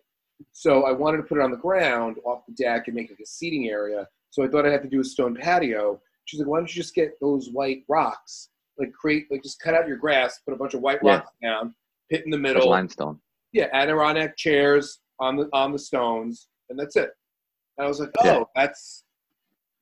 So 0.52 0.84
I 0.84 0.93
wanted 0.93 1.19
to 1.19 1.22
put 1.25 1.38
it 1.38 1.43
on 1.43 1.50
the 1.50 1.56
ground 1.56 2.17
off 2.25 2.43
the 2.46 2.55
deck 2.55 2.87
and 2.87 2.94
make 2.96 3.11
it 3.11 3.19
a 3.22 3.26
seating 3.26 3.69
area. 3.69 4.08
So 4.31 4.43
I 4.44 4.49
thought 4.49 4.64
I'd 4.67 4.72
have 4.72 4.82
to 4.82 4.88
do 4.88 5.00
a 5.00 5.05
stone 5.05 5.34
patio. 5.37 6.00
She's 6.25 6.40
like, 6.40 6.49
why 6.49 6.58
don't 6.58 6.75
you 6.75 6.81
just 6.82 6.94
get 6.94 7.19
those 7.20 7.50
white 7.50 7.82
rocks? 7.88 8.49
Like 8.78 8.93
create, 8.93 9.26
like 9.31 9.43
just 9.43 9.61
cut 9.61 9.75
out 9.75 9.87
your 9.87 9.99
grass, 9.99 10.38
put 10.46 10.55
a 10.55 10.56
bunch 10.56 10.72
of 10.75 10.81
white 10.81 11.00
Yeah. 11.02 11.17
rocks 11.17 11.31
down, 11.43 11.75
pit 12.11 12.22
in 12.25 12.31
the 12.31 12.38
That's 12.38 12.55
middle. 12.55 12.70
limestone. 12.70 13.20
Yeah, 13.52 13.67
Adirondack 13.73 14.37
chairs 14.37 15.00
on 15.19 15.37
the 15.37 15.49
on 15.52 15.73
the 15.73 15.79
stones, 15.79 16.49
and 16.69 16.79
that's 16.79 16.97
it. 16.97 17.11
And 17.79 17.85
I 17.85 17.88
was 17.88 18.00
like, 18.00 18.11
oh, 18.20 18.25
Yeah. 18.25 18.43
that's 18.55 19.05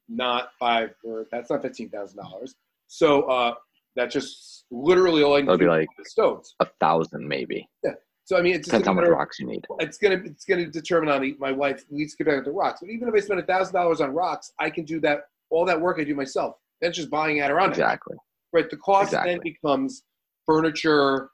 not 0.09 0.51
five 0.59 0.91
or 1.05 1.27
that's 1.31 1.51
not 1.51 1.63
fifteen 1.63 1.91
thousand 1.91 2.19
dollars. 2.23 2.55
So 2.87 3.23
uh, 3.25 3.55
that's 3.97 4.13
just 4.15 4.65
literally 4.71 5.23
all 5.23 5.35
I 5.37 5.43
to 5.43 5.59
be 5.59 5.67
like- 5.67 5.89
the 5.99 6.05
stones. 6.05 6.55
A 6.61 6.67
thousand 6.81 7.27
maybe. 7.29 7.69
Yeah. 7.85 7.93
So 8.25 8.37
I 8.39 8.43
mean, 8.43 8.55
it's 8.55 8.67
just 8.69 8.71
Depends 8.83 8.87
how 8.89 8.93
much 8.95 9.09
rocks 9.09 9.39
you 9.39 9.47
need. 9.47 9.65
it's 9.81 9.97
gonna 9.99 10.21
it's 10.25 10.45
gonna 10.45 10.67
determine 10.67 11.09
on 11.09 11.23
the, 11.23 11.37
my 11.39 11.53
wife 11.53 11.85
needs 11.91 12.15
to 12.15 12.25
get 12.25 12.31
back 12.35 12.45
the 12.45 12.51
rocks. 12.51 12.81
But 12.81 12.91
even 12.91 13.09
if 13.09 13.15
I 13.15 13.21
spend 13.21 13.41
a 13.41 13.45
thousand 13.45 13.75
dollars 13.75 14.01
on 14.01 14.13
rocks, 14.15 14.53
I 14.59 14.71
can 14.71 14.85
do 14.85 15.01
that 15.01 15.25
all 15.51 15.65
that 15.67 15.81
work 15.81 15.99
I 15.99 16.05
do 16.05 16.15
myself. 16.15 16.57
That's 16.81 16.97
just 16.97 17.11
buying 17.11 17.41
Adirondack. 17.41 17.79
Exactly. 17.79 18.17
Right. 18.53 18.69
The 18.71 18.77
cost 18.79 19.13
then 19.13 19.41
becomes 19.43 20.05
furniture. 20.47 21.31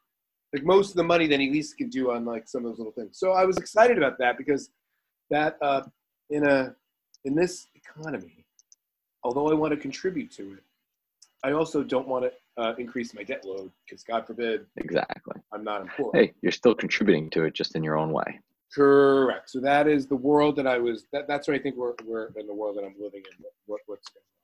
Like 0.55 0.65
most 0.65 0.91
of 0.91 0.97
the 0.97 1.03
money 1.03 1.27
then 1.27 1.41
at 1.41 1.51
least 1.51 1.77
can 1.77 1.89
do 1.89 2.13
on 2.13 2.25
like 2.25 2.49
some 2.49 2.65
of 2.65 2.71
those 2.71 2.79
little 2.79 2.93
things. 2.93 3.19
So 3.19 3.33
I 3.33 3.45
was 3.45 3.57
excited 3.57 3.99
about 3.99 4.19
that 4.19 4.39
because 4.39 4.71
that 5.31 5.59
uh, 5.61 5.83
in 6.31 6.47
a 6.47 6.77
in 7.25 7.35
this 7.35 7.67
economy, 7.75 8.47
although 9.25 9.51
I 9.51 9.55
want 9.55 9.73
to 9.73 9.77
contribute 9.77 10.31
to 10.33 10.53
it, 10.53 10.63
I 11.43 11.53
also 11.53 11.83
don't 11.83 12.07
want 12.07 12.27
to 12.27 12.63
uh, 12.63 12.75
increase 12.79 13.15
my 13.15 13.25
debt 13.25 13.45
load 13.45 13.73
because 13.85 14.05
God 14.05 14.29
forbid 14.29 14.67
Exactly. 14.77 15.35
I'm 15.53 15.65
not 15.65 15.83
employed. 15.83 16.15
Hey, 16.15 16.33
you're 16.41 16.53
still 16.53 16.75
contributing 16.75 17.31
to 17.31 17.45
it 17.45 17.55
just 17.55 17.75
in 17.75 17.83
your 17.83 17.97
own 17.97 18.13
way. 18.13 18.41
Correct. 18.73 19.51
So 19.51 19.61
that 19.61 19.89
is 19.89 20.07
the 20.07 20.17
world 20.17 20.55
that 20.57 20.67
I 20.69 20.79
was. 20.79 21.07
That, 21.13 21.27
that's 21.27 21.49
what 21.49 21.57
I 21.57 21.61
think 21.61 21.77
we're, 21.77 21.95
we're 22.05 22.29
in 22.37 22.47
the 22.47 22.55
world 22.55 22.77
that 22.77 22.85
I'm 22.85 22.95
living 22.99 23.23
in. 23.39 23.45
What, 23.67 23.81
what's 23.87 24.09
going 24.09 24.23
on? 24.23 24.35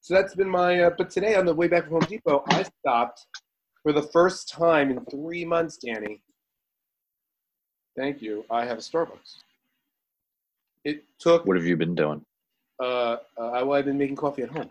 So 0.00 0.14
that's 0.14 0.34
been 0.34 0.48
my. 0.48 0.84
Uh, 0.84 0.90
but 0.96 1.10
today 1.10 1.34
on 1.34 1.44
the 1.44 1.54
way 1.54 1.68
back 1.68 1.84
from 1.84 1.92
Home 1.92 2.08
Depot, 2.08 2.42
I 2.48 2.64
stopped 2.80 3.26
for 3.82 3.92
the 3.92 4.02
first 4.02 4.48
time 4.48 4.90
in 4.90 5.04
three 5.06 5.44
months. 5.44 5.76
Danny, 5.76 6.22
thank 7.96 8.20
you. 8.22 8.44
I 8.50 8.64
have 8.64 8.78
a 8.78 8.80
Starbucks. 8.80 9.36
It 10.84 11.04
took. 11.18 11.46
What 11.46 11.56
have 11.56 11.66
you 11.66 11.76
been 11.76 11.94
doing? 11.94 12.24
Uh, 12.82 12.84
uh, 12.84 13.16
well, 13.36 13.74
I've 13.74 13.84
been 13.84 13.98
making 13.98 14.16
coffee 14.16 14.42
at 14.42 14.50
home. 14.50 14.70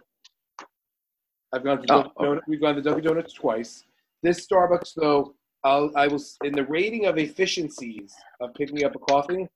I've 1.54 1.64
gone 1.64 1.82
to 1.82 1.94
Oh, 1.94 2.02
Dunkin' 2.04 2.12
Donut, 2.20 2.42
we've 2.48 2.62
gone 2.62 2.76
to 2.76 2.82
Dunkin' 2.82 3.04
Donuts 3.04 3.34
twice. 3.34 3.84
This 4.22 4.46
Starbucks, 4.48 4.94
though, 4.96 5.34
I'll, 5.64 5.92
I 5.96 6.08
was 6.08 6.38
in 6.44 6.54
the 6.54 6.66
rating 6.66 7.06
of 7.06 7.18
efficiencies 7.18 8.14
of 8.42 8.54
picking 8.54 8.84
up 8.84 8.96
a 8.96 9.00
coffee. 9.00 9.48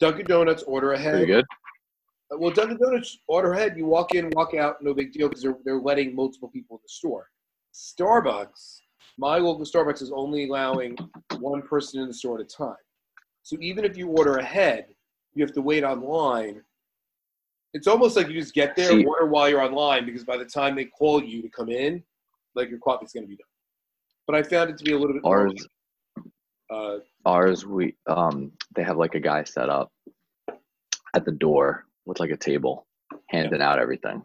Dunkin' 0.00 0.26
Donuts 0.26 0.62
order 0.64 0.92
ahead. 0.92 1.12
Pretty 1.14 1.26
good. 1.26 1.44
Well, 2.30 2.50
Dunkin' 2.50 2.78
Donuts 2.78 3.18
order 3.26 3.52
ahead. 3.52 3.76
You 3.76 3.86
walk 3.86 4.14
in, 4.14 4.30
walk 4.34 4.54
out, 4.54 4.82
no 4.82 4.92
big 4.94 5.12
deal 5.12 5.28
because 5.28 5.42
they're 5.42 5.56
they're 5.64 5.80
letting 5.80 6.14
multiple 6.14 6.48
people 6.48 6.76
in 6.76 6.80
the 6.82 6.88
store. 6.88 7.28
Starbucks, 7.76 8.80
my 9.18 9.36
local 9.36 9.66
Starbucks 9.66 10.00
is 10.00 10.10
only 10.10 10.48
allowing 10.48 10.96
one 11.40 11.60
person 11.60 12.00
in 12.00 12.08
the 12.08 12.14
store 12.14 12.40
at 12.40 12.46
a 12.46 12.48
time. 12.48 12.76
So 13.42 13.56
even 13.60 13.84
if 13.84 13.96
you 13.96 14.08
order 14.08 14.38
ahead, 14.38 14.86
you 15.34 15.44
have 15.44 15.52
to 15.54 15.60
wait 15.60 15.84
online. 15.84 16.62
It's 17.74 17.86
almost 17.86 18.16
like 18.16 18.28
you 18.28 18.40
just 18.40 18.54
get 18.54 18.74
there, 18.74 18.88
See- 18.88 19.04
order 19.04 19.26
while 19.26 19.48
you're 19.48 19.60
online, 19.60 20.06
because 20.06 20.24
by 20.24 20.38
the 20.38 20.44
time 20.46 20.74
they 20.74 20.86
call 20.86 21.22
you 21.22 21.42
to 21.42 21.48
come 21.50 21.68
in, 21.68 22.02
like 22.54 22.70
your 22.70 22.78
coffee's 22.78 23.12
going 23.12 23.24
to 23.24 23.28
be 23.28 23.36
done. 23.36 23.46
But 24.26 24.36
I 24.36 24.42
found 24.42 24.70
it 24.70 24.78
to 24.78 24.84
be 24.84 24.92
a 24.92 24.98
little 24.98 25.12
bit 25.12 25.22
Ours, 25.24 25.68
uh, 26.70 26.98
ours, 27.26 27.66
we 27.66 27.94
um, 28.06 28.52
they 28.74 28.82
have 28.82 28.96
like 28.96 29.14
a 29.14 29.20
guy 29.20 29.44
set 29.44 29.68
up 29.68 29.92
at 31.14 31.24
the 31.24 31.32
door 31.32 31.86
with 32.06 32.18
like 32.18 32.30
a 32.30 32.36
table, 32.36 32.86
handing 33.28 33.60
out 33.60 33.78
everything. 33.78 34.22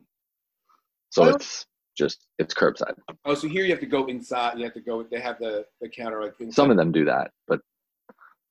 So 1.12 1.26
it's 1.26 1.68
just 1.98 2.28
it's 2.40 2.54
curbside. 2.54 2.96
Oh, 3.26 3.34
so 3.36 3.48
here 3.48 3.64
you 3.64 3.72
have 3.72 3.80
to 3.82 3.86
go 3.86 4.06
inside. 4.06 4.58
You 4.58 4.64
have 4.66 4.74
to 4.74 4.82
go. 4.82 5.04
They 5.04 5.20
have 5.20 5.40
the 5.40 5.66
the 5.82 5.90
counter 5.90 6.22
like 6.22 6.34
inside. 6.40 6.56
Some 6.56 6.72
of 6.72 6.78
them 6.78 6.92
do 6.92 7.06
that, 7.06 7.32
but 7.48 7.60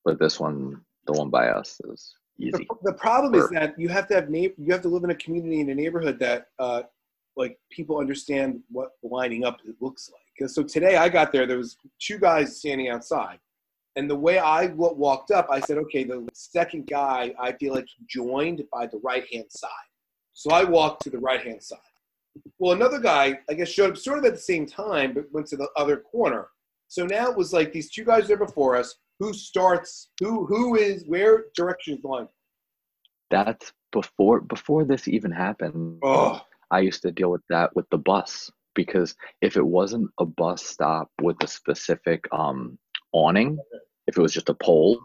but 0.04 0.18
this 0.18 0.40
one, 0.40 0.80
the 1.06 1.12
one 1.12 1.30
by 1.30 1.48
us, 1.48 1.80
is 1.84 2.14
the, 2.38 2.46
easy. 2.46 2.68
the 2.82 2.92
problem 2.94 3.34
is 3.34 3.48
that 3.50 3.78
you 3.78 3.88
have 3.88 4.08
to 4.08 4.14
have 4.14 4.30
neighbor, 4.30 4.54
you 4.58 4.72
have 4.72 4.82
to 4.82 4.88
live 4.88 5.04
in 5.04 5.10
a 5.10 5.14
community 5.14 5.60
in 5.60 5.70
a 5.70 5.74
neighborhood 5.74 6.18
that 6.20 6.46
uh, 6.58 6.82
like 7.36 7.58
people 7.70 7.98
understand 7.98 8.60
what 8.70 8.90
lining 9.02 9.44
up 9.44 9.58
it 9.66 9.76
looks 9.80 10.10
like. 10.10 10.20
'Cause 10.38 10.54
so 10.54 10.62
today 10.62 10.96
I 10.96 11.10
got 11.10 11.32
there, 11.32 11.46
there 11.46 11.58
was 11.58 11.76
two 11.98 12.18
guys 12.18 12.56
standing 12.56 12.88
outside, 12.88 13.38
and 13.96 14.08
the 14.08 14.16
way 14.16 14.38
I 14.38 14.66
walked 14.68 15.30
up, 15.30 15.48
I 15.50 15.60
said, 15.60 15.76
okay, 15.78 16.02
the 16.04 16.26
second 16.32 16.86
guy 16.86 17.34
I 17.38 17.52
feel 17.52 17.74
like 17.74 17.86
he 17.86 18.04
joined 18.08 18.62
by 18.72 18.86
the 18.86 18.98
right 19.04 19.26
hand 19.30 19.46
side, 19.50 19.70
so 20.32 20.50
I 20.50 20.64
walked 20.64 21.02
to 21.04 21.10
the 21.10 21.18
right 21.18 21.42
hand 21.42 21.62
side. 21.62 21.78
Well, 22.58 22.72
another 22.72 22.98
guy 22.98 23.40
I 23.48 23.54
guess 23.54 23.68
showed 23.68 23.90
up 23.90 23.96
sort 23.96 24.18
of 24.18 24.24
at 24.24 24.32
the 24.32 24.38
same 24.38 24.66
time, 24.66 25.14
but 25.14 25.32
went 25.32 25.46
to 25.48 25.56
the 25.56 25.68
other 25.76 25.96
corner. 25.98 26.48
So 26.88 27.06
now 27.06 27.30
it 27.30 27.36
was 27.36 27.52
like 27.52 27.72
these 27.72 27.90
two 27.90 28.04
guys 28.04 28.28
there 28.28 28.36
before 28.36 28.76
us. 28.76 28.96
Who 29.18 29.32
starts? 29.32 30.10
Who 30.20 30.46
who 30.46 30.76
is 30.76 31.04
where 31.06 31.46
direction 31.54 31.94
is 31.94 32.00
going. 32.00 32.28
That's 33.30 33.72
before 33.92 34.40
before 34.40 34.84
this 34.84 35.06
even 35.08 35.30
happened. 35.30 35.98
Oh, 36.02 36.40
I 36.70 36.80
used 36.80 37.02
to 37.02 37.12
deal 37.12 37.30
with 37.30 37.42
that 37.50 37.74
with 37.74 37.88
the 37.90 37.98
bus 37.98 38.50
because 38.74 39.14
if 39.42 39.56
it 39.56 39.66
wasn't 39.66 40.10
a 40.18 40.24
bus 40.24 40.64
stop 40.64 41.10
with 41.20 41.36
a 41.42 41.46
specific 41.46 42.24
um, 42.32 42.78
awning, 43.12 43.58
if 44.06 44.16
it 44.16 44.22
was 44.22 44.32
just 44.32 44.48
a 44.48 44.54
pole, 44.54 44.98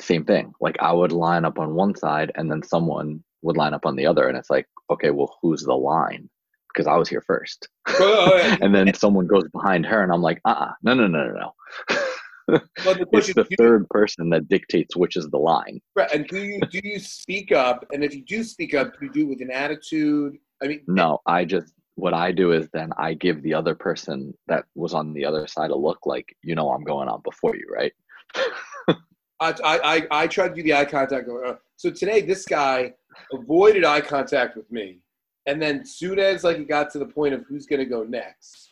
same 0.00 0.24
thing. 0.24 0.52
Like 0.60 0.76
I 0.80 0.92
would 0.92 1.12
line 1.12 1.44
up 1.44 1.58
on 1.58 1.74
one 1.74 1.94
side 1.94 2.32
and 2.34 2.50
then 2.50 2.62
someone 2.62 3.22
would 3.42 3.56
line 3.56 3.74
up 3.74 3.86
on 3.86 3.96
the 3.96 4.06
other, 4.06 4.28
and 4.28 4.36
it's 4.38 4.50
like, 4.50 4.66
okay, 4.90 5.10
well, 5.10 5.36
who's 5.42 5.62
the 5.62 5.74
line? 5.74 6.28
Because 6.72 6.86
I 6.88 6.96
was 6.96 7.08
here 7.08 7.22
first, 7.26 7.68
and 8.00 8.74
then 8.74 8.92
someone 8.94 9.26
goes 9.28 9.48
behind 9.52 9.86
her, 9.86 10.02
and 10.02 10.12
I'm 10.12 10.22
like, 10.22 10.40
uh, 10.44 10.48
uh 10.58 10.72
no, 10.82 10.94
no, 10.94 11.06
no, 11.06 11.24
no, 11.28 11.34
no. 11.34 12.60
But 12.84 12.98
the 12.98 13.06
it's 13.12 13.32
the 13.32 13.46
you- 13.48 13.56
third 13.56 13.88
person 13.90 14.28
that 14.30 14.48
dictates 14.48 14.96
which 14.96 15.16
is 15.16 15.28
the 15.30 15.38
line. 15.38 15.80
right, 15.94 16.10
and 16.12 16.26
do 16.26 16.42
you 16.42 16.60
do 16.70 16.80
you 16.82 16.98
speak 16.98 17.52
up? 17.52 17.86
And 17.92 18.02
if 18.02 18.14
you 18.14 18.24
do 18.24 18.42
speak 18.42 18.74
up, 18.74 18.98
do 18.98 19.06
you 19.06 19.12
do 19.12 19.20
it 19.22 19.28
with 19.28 19.40
an 19.40 19.50
attitude? 19.52 20.36
I 20.62 20.66
mean, 20.66 20.80
No, 20.88 21.20
I 21.26 21.44
just 21.44 21.72
what 21.94 22.12
I 22.12 22.32
do 22.32 22.50
is 22.50 22.68
then 22.72 22.90
I 22.98 23.14
give 23.14 23.40
the 23.42 23.54
other 23.54 23.76
person 23.76 24.34
that 24.48 24.64
was 24.74 24.94
on 24.94 25.12
the 25.12 25.24
other 25.24 25.46
side 25.46 25.70
a 25.70 25.76
look 25.76 26.06
like 26.06 26.34
you 26.42 26.56
know 26.56 26.70
I'm 26.72 26.82
going 26.82 27.08
on 27.08 27.20
before 27.24 27.54
you, 27.54 27.66
right? 27.72 27.92
I, 29.40 29.54
I, 29.64 30.06
I, 30.22 30.26
tried 30.26 30.48
to 30.50 30.54
do 30.54 30.62
the 30.62 30.74
eye 30.74 30.84
contact. 30.84 31.28
uh, 31.28 31.54
So 31.76 31.90
today, 31.90 32.20
this 32.20 32.44
guy 32.44 32.94
avoided 33.32 33.84
eye 33.84 34.00
contact 34.00 34.56
with 34.56 34.70
me, 34.70 34.98
and 35.46 35.60
then 35.60 35.84
soon 35.84 36.18
as 36.18 36.44
like 36.44 36.58
it 36.58 36.68
got 36.68 36.90
to 36.92 36.98
the 36.98 37.06
point 37.06 37.34
of 37.34 37.44
who's 37.48 37.66
gonna 37.66 37.84
go 37.84 38.04
next, 38.04 38.70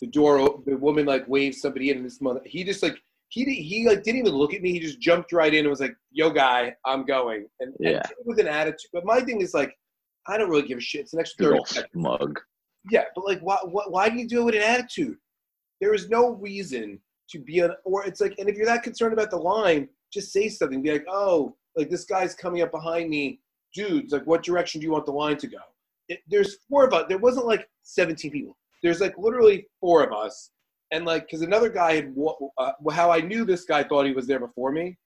the 0.00 0.06
door, 0.06 0.60
the 0.66 0.76
woman 0.76 1.06
like 1.06 1.26
waved 1.28 1.56
somebody 1.56 1.90
in, 1.90 1.96
and 1.98 2.06
this 2.06 2.20
mother, 2.20 2.40
he 2.44 2.62
just 2.64 2.82
like 2.82 2.96
he 3.28 3.44
he 3.44 3.86
like 3.88 4.02
didn't 4.02 4.20
even 4.20 4.32
look 4.32 4.52
at 4.52 4.62
me. 4.62 4.72
He 4.72 4.80
just 4.80 5.00
jumped 5.00 5.32
right 5.32 5.52
in 5.52 5.60
and 5.60 5.70
was 5.70 5.80
like, 5.80 5.96
"Yo, 6.10 6.30
guy, 6.30 6.74
I'm 6.84 7.04
going," 7.06 7.46
and, 7.60 7.72
and 7.80 7.88
Yeah. 7.90 7.98
it 8.00 8.16
with 8.24 8.38
an 8.38 8.48
attitude. 8.48 8.90
But 8.92 9.06
my 9.06 9.20
thing 9.20 9.40
is 9.40 9.54
like, 9.54 9.74
I 10.26 10.36
don't 10.36 10.50
really 10.50 10.66
give 10.68 10.78
a 10.78 10.80
shit. 10.82 11.02
It's 11.02 11.14
an 11.14 11.20
extra 11.20 11.46
thirty 11.46 11.64
seconds. 11.66 11.92
smug. 11.92 12.38
Yeah, 12.90 13.04
but 13.14 13.24
like, 13.24 13.40
why, 13.40 13.58
why, 13.62 13.84
why 13.86 14.08
do 14.08 14.16
you 14.18 14.28
do 14.28 14.42
it 14.42 14.44
with 14.44 14.54
an 14.56 14.62
attitude? 14.62 15.16
There 15.80 15.94
is 15.94 16.08
no 16.10 16.30
reason 16.34 16.98
to 17.30 17.38
be 17.38 17.60
an, 17.60 17.72
or 17.84 18.04
it's 18.04 18.20
like, 18.20 18.34
and 18.38 18.48
if 18.48 18.56
you're 18.56 18.66
that 18.66 18.82
concerned 18.82 19.12
about 19.12 19.30
the 19.30 19.36
line, 19.36 19.88
just 20.12 20.32
say 20.32 20.48
something. 20.48 20.82
Be 20.82 20.92
like, 20.92 21.06
oh, 21.08 21.56
like 21.76 21.90
this 21.90 22.04
guy's 22.04 22.34
coming 22.34 22.62
up 22.62 22.70
behind 22.70 23.08
me, 23.10 23.40
dudes. 23.74 24.12
Like, 24.12 24.26
what 24.26 24.42
direction 24.42 24.80
do 24.80 24.86
you 24.86 24.92
want 24.92 25.06
the 25.06 25.12
line 25.12 25.36
to 25.38 25.46
go? 25.46 25.58
It, 26.08 26.20
there's 26.28 26.56
four 26.68 26.84
of 26.86 26.92
us. 26.92 27.06
There 27.08 27.18
wasn't 27.18 27.46
like 27.46 27.68
17 27.84 28.30
people. 28.30 28.56
There's 28.82 29.00
like 29.00 29.16
literally 29.16 29.66
four 29.80 30.02
of 30.04 30.12
us, 30.12 30.50
and 30.90 31.04
like, 31.04 31.26
because 31.26 31.42
another 31.42 31.68
guy 31.68 31.94
had, 31.94 32.14
uh, 32.58 32.72
how 32.90 33.10
I 33.10 33.20
knew 33.20 33.44
this 33.44 33.64
guy 33.64 33.82
thought 33.84 34.06
he 34.06 34.12
was 34.12 34.26
there 34.26 34.40
before 34.40 34.72
me. 34.72 34.98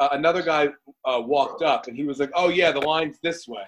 Uh, 0.00 0.08
another 0.12 0.42
guy 0.42 0.68
uh, 1.04 1.20
walked 1.24 1.62
up, 1.62 1.86
and 1.86 1.96
he 1.96 2.04
was 2.04 2.18
like, 2.18 2.30
oh 2.34 2.48
yeah, 2.48 2.72
the 2.72 2.80
line's 2.80 3.18
this 3.22 3.46
way. 3.46 3.62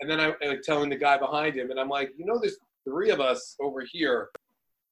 And 0.00 0.08
then 0.10 0.20
I 0.20 0.32
like 0.46 0.62
telling 0.62 0.88
the 0.88 0.96
guy 0.96 1.18
behind 1.18 1.54
him, 1.56 1.70
and 1.70 1.78
I'm 1.78 1.88
like, 1.90 2.12
you 2.16 2.24
know, 2.24 2.38
there's 2.40 2.56
three 2.88 3.10
of 3.10 3.20
us 3.20 3.56
over 3.60 3.82
here 3.84 4.30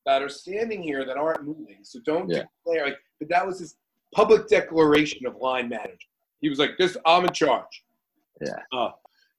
that 0.05 0.21
are 0.21 0.29
standing 0.29 0.83
here 0.83 1.07
that 1.07 1.17
aren't 1.17 1.45
moving. 1.45 1.79
So 1.83 1.99
don't 2.05 2.29
Yeah. 2.29 2.43
declare 2.67 2.85
like 2.87 2.99
but 3.21 3.29
that 3.31 3.47
was 3.47 3.61
his 3.61 3.77
public 4.15 4.49
declaration 4.49 5.27
of 5.27 5.37
line 5.37 5.69
management. 5.69 6.01
He 6.41 6.49
was 6.49 6.59
like, 6.59 6.77
This 6.79 6.97
I'm 7.05 7.25
in 7.25 7.33
charge. 7.33 7.85
Yeah. 8.41 8.57
Uh, 8.73 8.91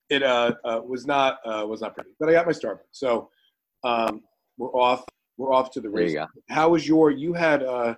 it 0.09 0.23
uh, 0.23 0.53
uh, 0.63 0.81
was 0.85 1.05
not 1.05 1.39
uh, 1.45 1.65
was 1.65 1.81
not 1.81 1.95
pretty. 1.95 2.11
But 2.19 2.29
I 2.29 2.33
got 2.33 2.45
my 2.45 2.51
Starbucks. 2.51 2.79
So 2.91 3.29
um, 3.83 4.21
we're 4.57 4.69
off 4.69 5.03
we're 5.37 5.53
off 5.53 5.71
to 5.71 5.81
the 5.81 5.89
race. 5.89 6.15
How 6.49 6.69
was 6.69 6.87
your 6.87 7.11
you 7.11 7.33
had 7.33 7.63
uh 7.63 7.95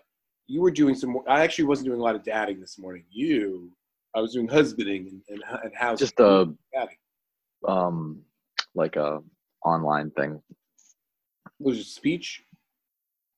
you 0.47 0.61
were 0.61 0.71
doing 0.71 0.95
some 0.95 1.17
I 1.27 1.41
actually 1.43 1.65
wasn't 1.65 1.87
doing 1.87 1.99
a 1.99 2.03
lot 2.03 2.15
of 2.15 2.23
dadding 2.23 2.59
this 2.59 2.79
morning. 2.79 3.03
You 3.09 3.71
I 4.15 4.21
was 4.21 4.33
doing 4.33 4.47
husbanding 4.47 5.07
and, 5.07 5.21
and, 5.29 5.61
and 5.63 5.71
housing. 5.75 6.05
Just 6.05 6.19
a 6.19 6.51
dadding. 6.73 6.97
um 7.67 8.21
like 8.73 8.95
a 8.95 9.19
online 9.65 10.11
thing. 10.11 10.41
Was 11.59 11.79
it 11.79 11.85
speech? 11.85 12.43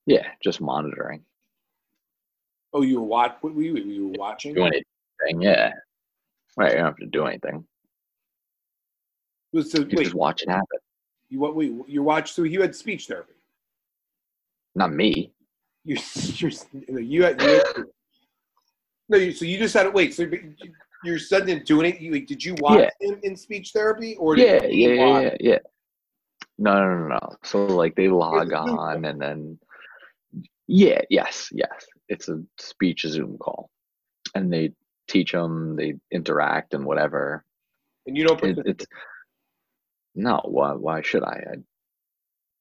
Yeah, 0.06 0.26
just 0.42 0.60
monitoring. 0.60 1.22
Oh, 2.72 2.82
you 2.82 3.00
were 3.00 3.06
watch. 3.06 3.36
What 3.40 3.54
were 3.54 3.62
you? 3.62 3.76
You 3.76 4.08
were 4.08 4.14
watching. 4.18 4.54
Do 4.54 4.62
anything, 4.64 5.40
yeah. 5.42 5.72
Right, 6.56 6.72
you 6.72 6.76
don't 6.78 6.86
have 6.86 6.96
to 6.96 7.06
do 7.06 7.26
anything. 7.26 7.64
Was 9.52 9.72
so, 9.72 9.78
You 9.80 9.86
wait, 9.96 10.04
just 10.04 10.14
watch 10.14 10.42
it 10.42 10.48
happen. 10.48 10.78
you 11.28 11.40
what? 11.40 11.56
Wait, 11.56 11.72
you 11.88 12.02
watched. 12.02 12.34
So 12.34 12.42
you 12.42 12.60
had 12.60 12.74
speech 12.74 13.06
therapy. 13.08 13.32
Not 14.74 14.92
me. 14.92 15.32
You, 15.84 15.96
you're, 16.14 16.52
you 17.00 17.24
had. 17.24 17.40
You 17.42 17.48
had 17.54 17.64
no, 19.08 19.16
you, 19.18 19.32
so 19.32 19.44
you 19.44 19.58
just 19.58 19.74
had 19.74 19.84
to 19.84 19.90
wait. 19.90 20.14
So 20.14 20.22
you- 20.22 20.54
your 21.02 21.18
son 21.18 21.46
didn't 21.46 21.64
do 21.64 21.80
anything. 21.80 22.02
You, 22.02 22.12
like, 22.12 22.26
did 22.26 22.44
you 22.44 22.54
watch 22.60 22.78
Yeah. 23.00 23.08
him 23.08 23.18
in 23.22 23.34
speech 23.34 23.70
therapy, 23.72 24.16
or 24.16 24.36
Yeah, 24.36 24.62
yeah, 24.64 24.88
yeah, 24.88 25.20
yeah, 25.20 25.36
yeah. 25.40 25.58
No, 26.58 26.74
no, 26.74 26.98
no, 26.98 27.08
no. 27.14 27.36
So 27.42 27.64
like 27.68 27.94
they 27.96 28.08
log 28.08 28.52
on 28.52 29.06
and 29.06 29.18
then 29.18 29.58
yeah, 30.66 31.00
yes, 31.08 31.48
yes. 31.52 31.86
It's 32.10 32.28
a 32.28 32.42
speech 32.58 33.06
Zoom 33.06 33.38
call, 33.38 33.70
and 34.34 34.52
they 34.52 34.72
teach 35.08 35.32
them, 35.32 35.76
they 35.76 35.94
interact 36.10 36.74
and 36.74 36.84
whatever. 36.84 37.44
And 38.06 38.16
you 38.16 38.26
don't. 38.26 38.42
It, 38.42 38.58
it's 38.66 38.86
no. 40.14 40.40
Why? 40.44 40.72
Why 40.72 41.02
should 41.02 41.22
I? 41.22 41.40
I? 41.52 41.54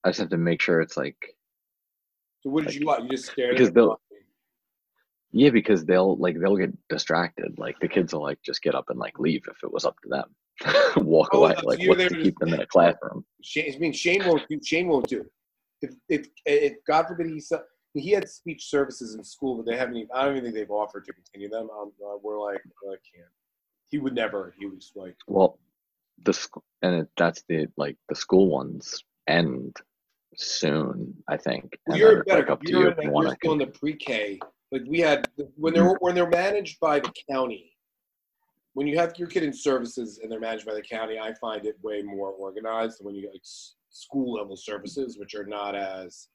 I 0.06 0.10
just 0.10 0.20
have 0.20 0.30
to 0.30 0.38
make 0.38 0.62
sure 0.62 0.80
it's 0.80 0.96
like 0.96 1.18
so 2.42 2.52
what 2.52 2.66
did 2.66 2.76
you 2.76 2.86
watch? 2.86 3.02
You 3.04 3.10
just 3.10 3.32
stared 3.32 3.52
because 3.52 3.72
they'll- 3.74 4.00
yeah, 5.32 5.50
because 5.50 5.86
they'll 5.86 6.16
like 6.18 6.40
they'll 6.40 6.56
get 6.58 6.72
distracted. 6.90 7.58
Like 7.60 7.80
the 7.80 7.88
kids 7.88 8.14
will 8.14 8.24
like 8.24 8.42
just 8.44 8.62
get 8.62 8.76
up 8.76 8.86
and 8.90 8.98
like 9.00 9.20
leave 9.20 9.44
if 9.50 9.58
it 9.64 9.72
was 9.72 9.86
up 9.86 9.96
to 10.04 10.10
them. 10.10 10.36
Walk 11.06 11.30
Oh, 11.34 11.44
away. 11.44 11.56
Like 11.64 11.80
what's 11.88 12.08
to 12.08 12.22
keep 12.22 12.38
them 12.40 12.54
in 12.54 12.62
a 12.62 12.68
classroom? 12.68 13.26
Shane, 13.42 13.74
I 13.76 13.78
mean, 13.80 13.94
Shane 13.94 14.26
won't 14.26 14.48
do. 14.50 14.60
Shane 14.64 14.88
won't 14.88 15.08
do. 15.08 15.26
If 15.82 15.96
if 16.10 16.28
if 16.46 16.74
God 16.88 17.08
forbid 17.08 17.28
he 17.28 17.40
he 17.94 18.12
had 18.12 18.30
speech 18.30 18.70
services 18.70 19.16
in 19.16 19.24
school, 19.24 19.56
but 19.58 19.66
they 19.66 19.78
haven't. 19.78 19.98
Even, 19.98 20.10
I 20.14 20.26
don't 20.26 20.38
even 20.38 20.44
think 20.44 20.56
they've 20.56 20.70
offered 20.72 21.06
to 21.06 21.14
continue 21.14 21.50
them. 21.50 21.70
Um, 21.70 21.92
uh, 22.06 22.18
we're 22.22 22.40
like, 22.40 22.62
I 22.88 22.96
can't. 23.14 23.30
He 23.88 23.98
would 23.98 24.14
never. 24.14 24.54
He 24.60 24.68
was 24.68 24.92
like, 24.96 25.16
Well, 25.28 25.58
the 26.24 26.34
school, 26.34 26.64
and 26.82 26.96
it, 26.96 27.08
that's 27.18 27.44
the 27.50 27.68
like 27.78 27.98
the 28.08 28.16
school 28.16 28.50
ones 28.50 29.04
end 29.28 29.76
soon, 30.36 31.16
I 31.28 31.38
think. 31.38 31.78
Well, 31.88 31.96
and 31.96 31.98
you're 32.00 32.24
better. 32.24 32.42
like 32.42 32.50
up 32.50 32.62
to 32.64 32.72
you're 32.72 32.82
you 32.84 32.88
if 32.90 32.98
you 32.98 33.04
you're 33.04 33.12
want 33.12 33.30
to. 33.30 33.36
still 33.36 33.54
in 33.54 33.60
the 33.60 33.68
pre-K. 33.68 34.40
Like 34.72 34.84
we 34.88 35.00
had 35.00 35.28
when 35.56 35.74
they're 35.74 35.96
when 36.00 36.14
they're 36.14 36.30
managed 36.30 36.80
by 36.80 37.00
the 37.00 37.12
county. 37.30 37.66
When 38.74 38.86
you 38.86 38.98
have 39.00 39.14
your 39.18 39.28
kid 39.28 39.44
in 39.44 39.52
services 39.52 40.20
and 40.22 40.32
they're 40.32 40.40
managed 40.40 40.66
by 40.66 40.76
the 40.76 40.82
county, 40.82 41.20
I 41.20 41.34
find 41.34 41.66
it 41.66 41.76
way 41.82 42.04
more 42.04 42.30
organized 42.30 43.00
than 43.00 43.08
when 43.08 43.16
you 43.16 43.24
get 43.24 43.32
like 43.34 43.42
school 43.90 44.34
level 44.36 44.56
services, 44.56 45.18
which 45.18 45.34
are 45.34 45.44
not 45.44 45.76
as 45.76 46.28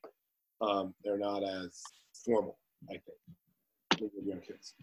um, 0.65 0.95
they're 1.05 1.19
not 1.19 1.43
as 1.43 1.83
formal. 2.25 2.59
I 2.89 2.93
think 2.93 4.13
with 4.15 4.27
young 4.27 4.41
kids. 4.41 4.75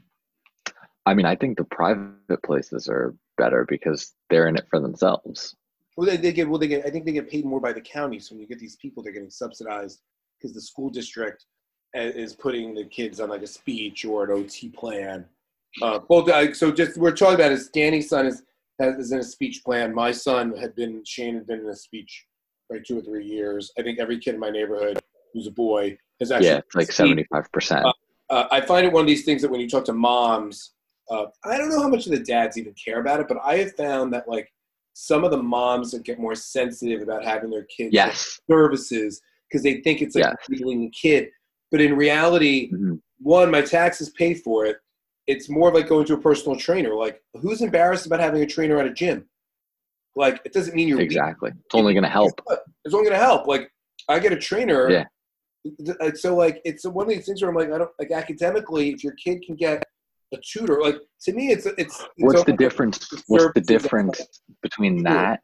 I 1.06 1.14
mean, 1.14 1.26
I 1.26 1.36
think 1.36 1.58
the 1.58 1.64
private 1.66 2.44
places 2.44 2.88
are 2.88 3.16
better 3.38 3.66
because 3.68 4.14
they're 4.30 4.48
in 4.48 4.56
it 4.56 4.68
for 4.70 4.80
themselves. 4.80 5.56
Well, 5.98 6.08
they, 6.08 6.18
they 6.18 6.32
get 6.32 6.48
well. 6.48 6.60
They 6.60 6.68
get. 6.68 6.86
I 6.86 6.90
think 6.90 7.06
they 7.06 7.12
get 7.12 7.30
paid 7.30 7.46
more 7.46 7.60
by 7.60 7.74
the 7.74 7.82
county. 7.82 8.20
So 8.20 8.34
when 8.34 8.42
you 8.42 8.48
get 8.48 8.60
these 8.60 8.78
people, 8.78 9.04
they're 9.04 9.12
getting 9.12 9.30
subsidized 9.30 10.02
because 10.38 10.54
the 10.54 10.62
school 10.62 10.90
district 10.90 11.46
is 11.94 12.34
putting 12.34 12.74
the 12.74 12.86
kids 12.86 13.20
on 13.20 13.30
like 13.30 13.42
a 13.42 13.48
speech 13.48 14.06
or 14.06 14.24
an 14.24 14.32
OT 14.32 14.70
plan. 14.70 15.26
Uh, 15.82 16.00
both. 16.00 16.30
Uh, 16.30 16.54
so 16.54 16.72
just 16.72 16.98
we're 16.98 17.12
talking 17.12 17.36
about 17.36 17.52
is 17.52 17.70
Danny's 17.70 18.10
son 18.10 18.28
is 18.28 18.44
has, 18.80 18.96
is 18.96 19.12
in 19.12 19.20
a 19.20 19.24
speech 19.24 19.64
plan. 19.64 19.94
My 19.94 20.12
son 20.12 20.56
had 20.56 20.76
been 20.76 21.04
Shane 21.06 21.36
had 21.36 21.48
been 21.48 21.60
in 21.60 21.70
a 21.70 21.76
speech 21.76 22.26
for 22.68 22.78
like 22.78 22.86
two 22.86 23.00
or 23.00 23.02
three 23.02 23.26
years. 23.26 23.72
I 23.78 23.82
think 23.82 24.00
every 24.00 24.20
kid 24.20 24.36
in 24.36 24.40
my 24.40 24.50
neighborhood 24.50 25.00
who's 25.34 25.48
a 25.48 25.52
boy 25.52 25.98
has 26.20 26.32
actually 26.32 26.48
yeah, 26.50 26.58
it's 26.58 26.76
like 26.76 26.92
seventy 26.92 27.26
five 27.32 27.52
percent. 27.52 27.86
uh, 28.30 28.48
I 28.52 28.62
find 28.62 28.86
it 28.86 28.94
one 28.94 29.02
of 29.02 29.08
these 29.08 29.26
things 29.26 29.42
that 29.42 29.52
when 29.52 29.62
you 29.62 29.70
talk 29.70 29.86
to 29.86 29.94
moms, 29.94 30.74
Uh, 31.10 31.26
I 31.44 31.58
don't 31.58 31.70
know 31.70 31.82
how 31.82 31.90
much 31.90 32.06
of 32.06 32.12
the 32.14 32.20
dads 32.20 32.58
even 32.58 32.74
care 32.74 33.02
about 33.02 33.20
it, 33.20 33.28
but 33.28 33.38
I 33.44 33.58
have 33.58 33.74
found 33.76 34.14
that 34.14 34.30
like 34.30 34.48
some 34.94 35.24
of 35.26 35.32
the 35.32 35.42
moms 35.44 35.92
that 35.92 36.04
get 36.04 36.20
more 36.20 36.36
sensitive 36.36 37.02
about 37.02 37.26
having 37.26 37.50
their 37.50 37.66
kids 37.66 37.94
Yes. 37.94 38.40
services 38.50 39.20
because 39.50 39.62
they 39.64 39.82
think 39.82 40.02
it's 40.02 40.16
like 40.16 40.26
Yes. 40.26 40.36
the 40.48 40.90
kid. 41.02 41.30
But 41.72 41.82
in 41.82 41.96
reality, 41.98 42.72
Mhm. 42.72 43.02
one, 43.20 43.52
my 43.52 43.62
taxes 43.62 44.10
pay 44.12 44.34
for 44.34 44.66
it. 44.66 44.78
It's 45.28 45.50
more 45.50 45.68
of 45.70 45.74
like 45.76 45.88
going 45.88 46.06
to 46.06 46.14
a 46.14 46.22
personal 46.22 46.58
trainer. 46.58 46.94
Like, 46.96 47.22
who's 47.42 47.62
embarrassed 47.62 48.06
about 48.06 48.20
having 48.22 48.42
a 48.42 48.46
trainer 48.48 48.78
at 48.80 48.86
a 48.86 48.94
gym? 48.94 49.30
Like, 50.16 50.42
it 50.46 50.54
doesn't 50.54 50.76
mean 50.76 50.88
you're 50.88 50.98
weak. 50.98 51.06
Exactly. 51.06 51.52
It's 51.66 51.76
only 51.76 51.94
going 51.94 52.04
to 52.04 52.10
help. 52.10 52.34
It's 52.86 52.94
only 52.94 53.08
going 53.10 53.20
to 53.20 53.26
help. 53.26 53.48
Like, 53.48 53.72
I 54.10 54.20
get 54.20 54.34
a 54.34 54.38
trainer. 54.38 54.90
Yeah. 54.90 55.06
Th- 55.64 56.16
So, 56.16 56.36
like, 56.36 56.62
it's 56.66 56.86
one 56.86 57.06
of 57.06 57.10
these 57.14 57.26
things 57.26 57.42
where 57.42 57.50
I'm 57.50 57.56
like, 57.56 57.72
I 57.72 57.78
don't 57.78 57.92
like 58.00 58.12
academically. 58.12 58.90
If 58.90 59.04
your 59.04 59.14
kid 59.14 59.44
can 59.46 59.56
get 59.56 59.84
a 60.34 60.38
tutor, 60.38 60.80
like 60.82 60.98
to 61.24 61.34
me, 61.34 61.52
it's 61.52 61.66
it's. 61.66 61.80
it's 61.80 62.06
What's 62.18 62.44
the 62.44 62.54
difference? 62.54 63.08
What's 63.28 63.54
the 63.54 63.62
difference 63.62 64.22
between 64.62 65.04
that? 65.04 65.42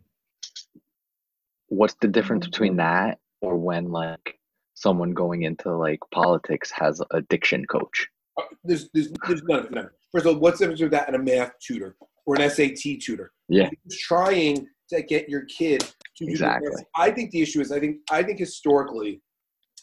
What's 1.67 1.95
the 2.01 2.07
difference 2.07 2.45
between 2.47 2.77
that 2.77 3.19
or 3.41 3.57
when 3.57 3.91
like 3.91 4.39
someone 4.73 5.11
going 5.11 5.43
into 5.43 5.75
like 5.75 5.99
politics 6.11 6.71
has 6.71 7.01
a 7.11 7.21
diction 7.23 7.65
coach? 7.65 8.07
Uh, 8.37 8.43
There's, 8.63 8.89
there's, 8.93 9.11
there's 9.27 9.43
none 9.43 9.59
of. 9.59 9.71
None. 9.71 9.89
First 10.11 10.25
of 10.25 10.35
all, 10.35 10.39
what's 10.39 10.59
the 10.59 10.65
difference 10.65 10.81
with 10.81 10.91
that 10.91 11.07
and 11.07 11.15
a 11.15 11.19
math 11.19 11.51
tutor 11.59 11.95
or 12.25 12.39
an 12.39 12.49
SAT 12.49 13.01
tutor? 13.01 13.31
Yeah. 13.49 13.69
Trying 13.91 14.67
to 14.89 15.01
get 15.01 15.27
your 15.27 15.45
kid 15.45 15.81
to 16.17 16.25
Exactly. 16.25 16.83
I 16.95 17.11
think 17.11 17.31
the 17.31 17.41
issue 17.41 17.59
is, 17.59 17.71
I 17.71 17.79
think, 17.79 17.97
I 18.09 18.23
think 18.23 18.39
historically, 18.39 19.21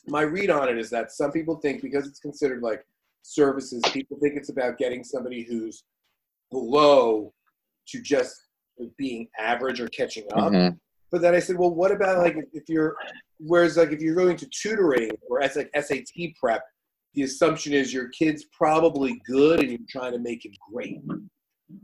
my 0.07 0.23
read 0.23 0.51
on 0.51 0.69
it 0.69 0.79
is 0.79 0.91
that 0.91 1.13
some 1.13 1.33
people 1.33 1.57
think 1.57 1.83
because 1.83 2.07
it's 2.07 2.21
considered 2.21 2.63
like 2.63 2.85
services, 3.23 3.83
people 3.93 4.19
think 4.21 4.35
it's 4.37 4.51
about 4.51 4.77
getting 4.79 5.03
somebody 5.05 5.43
who's 5.45 5.85
below 6.51 7.33
to 7.89 8.01
just 8.03 8.35
being 8.99 9.29
average 9.39 9.81
or 9.81 9.89
catching 9.89 10.25
up. 10.33 10.53
Mhm. 10.53 10.79
But 11.11 11.23
then 11.23 11.35
I 11.35 11.39
said, 11.39 11.57
well, 11.59 11.73
what 11.75 11.93
about 11.93 12.19
like 12.19 12.37
if- 12.37 12.49
if 12.53 12.69
you're, 12.69 12.97
whereas 13.39 13.77
like 13.77 13.93
if 13.93 14.01
you're 14.01 14.15
going 14.17 14.37
to 14.37 14.47
tutoring 14.49 15.11
or 15.29 15.41
as 15.43 15.57
like 15.57 15.71
SAT 15.75 16.35
prep, 16.41 16.63
the 17.15 17.23
assumption 17.23 17.73
is 17.73 17.93
your 17.95 18.09
kid's 18.09 18.45
probably 18.47 19.21
good 19.25 19.61
and 19.61 19.71
you're 19.71 19.79
trying 19.89 20.13
to 20.13 20.19
make 20.19 20.45
him 20.45 20.53
great. 20.73 21.01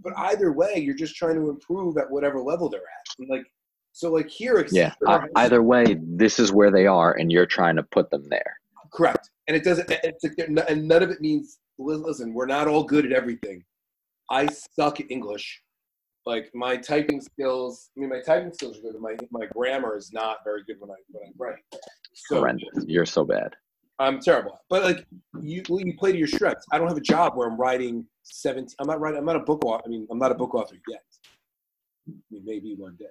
But 0.03 0.13
either 0.17 0.53
way, 0.53 0.75
you're 0.77 0.97
just 0.97 1.15
trying 1.15 1.37
to 1.37 1.49
improve 1.49 1.97
at 1.97 2.11
whatever 2.11 2.41
level 2.41 2.69
they're 2.69 2.81
at. 2.81 3.07
And 3.19 3.29
like, 3.29 3.47
so 3.93 4.11
like 4.13 4.29
here, 4.29 4.67
Yeah. 4.71 4.91
Accenture 5.03 5.09
I- 5.09 5.21
has- 5.21 5.31
either 5.37 5.63
way, 5.63 5.97
this 6.01 6.39
is 6.39 6.53
where 6.53 6.71
they 6.71 6.87
are, 6.87 7.13
and 7.13 7.31
you're 7.33 7.47
trying 7.47 7.77
to 7.77 7.83
put 7.83 8.11
them 8.11 8.25
there. 8.29 8.57
correct. 8.93 9.31
And 9.47 9.57
it 9.57 9.63
doesn't, 9.63 9.89
it's 9.91 10.25
like, 10.25 10.49
not- 10.49 10.69
and 10.69 10.89
none 10.89 11.03
of 11.03 11.11
it 11.11 11.21
means, 11.21 11.59
listen, 11.79 12.35
we're 12.35 12.47
not 12.47 12.67
all 12.67 12.83
good 12.83 13.07
at 13.07 13.13
everything. 13.13 13.63
I 14.31 14.47
suck 14.47 14.99
at 15.01 15.11
English. 15.11 15.63
Like 16.27 16.51
my 16.55 16.77
typing 16.77 17.21
skills, 17.21 17.91
I 17.97 18.01
mean, 18.01 18.11
my 18.11 18.21
typing 18.21 18.53
skills 18.53 18.79
are 18.79 18.83
good, 18.83 18.93
but 18.95 19.01
my, 19.01 19.17
my 19.31 19.47
grammar 19.47 19.97
is 19.97 20.13
not 20.13 20.39
very 20.45 20.63
good 20.65 20.77
when 20.81 20.91
I, 20.91 20.95
when 21.13 21.29
I 21.29 21.31
write. 21.39 21.63
So 22.15 22.37
Horrendous. 22.37 22.85
You're 22.87 23.07
so 23.07 23.25
bad. 23.25 23.55
I'm 24.01 24.19
terrible. 24.21 24.59
But 24.69 24.83
like 24.83 25.07
you, 25.41 25.63
you 25.69 25.97
play 25.97 26.13
to 26.13 26.19
your 26.19 26.27
strengths. 26.29 26.67
I 26.73 26.79
don't 26.79 26.89
have 26.89 26.97
a 26.97 27.01
job 27.03 27.37
where 27.37 27.49
I'm 27.49 27.57
writing 27.57 28.07
17. 28.25 28.75
I'm 28.81 28.87
not 28.89 29.01
writing. 29.01 29.19
I'm 29.19 29.25
not 29.25 29.37
a 29.37 29.41
book 29.41 29.65
author. 29.65 29.83
I 29.87 29.89
mean, 29.89 30.07
I'm 30.11 30.19
not 30.19 30.33
a 30.33 30.35
book 30.35 30.55
author 30.55 30.77
yet. 30.89 31.03
I 32.09 32.13
mean, 32.31 32.43
maybe 32.45 32.75
one 32.77 32.97
day. 32.99 33.07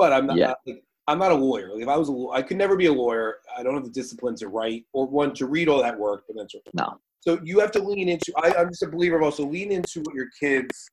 But 0.00 0.14
I'm 0.14 0.26
not. 0.26 0.38
Yeah. 0.38 0.54
like, 0.66 0.82
I'm 1.08 1.18
not 1.18 1.30
a 1.30 1.34
lawyer. 1.34 1.74
Like 1.74 1.82
if 1.82 1.88
I 1.88 1.96
was 1.98 2.08
a, 2.08 2.28
I 2.32 2.40
could 2.40 2.56
never 2.56 2.74
be 2.74 2.86
a 2.86 2.92
lawyer. 2.92 3.36
I 3.54 3.62
don't 3.62 3.74
have 3.74 3.84
the 3.84 3.90
discipline 3.90 4.34
to 4.36 4.48
write 4.48 4.86
or 4.94 5.06
one 5.06 5.34
to 5.34 5.44
read 5.46 5.68
all 5.68 5.82
that 5.82 5.98
work. 5.98 6.24
But 6.26 6.36
then 6.36 6.46
to, 6.52 6.60
No. 6.72 6.98
so 7.20 7.38
you 7.44 7.58
have 7.60 7.70
to 7.72 7.82
lean 7.82 8.08
into. 8.08 8.32
I, 8.38 8.54
I'm 8.58 8.68
just 8.70 8.82
a 8.82 8.86
believer 8.88 9.16
of 9.16 9.22
also 9.24 9.44
lean 9.44 9.72
into 9.72 10.00
what 10.00 10.14
your 10.14 10.28
kids 10.40 10.88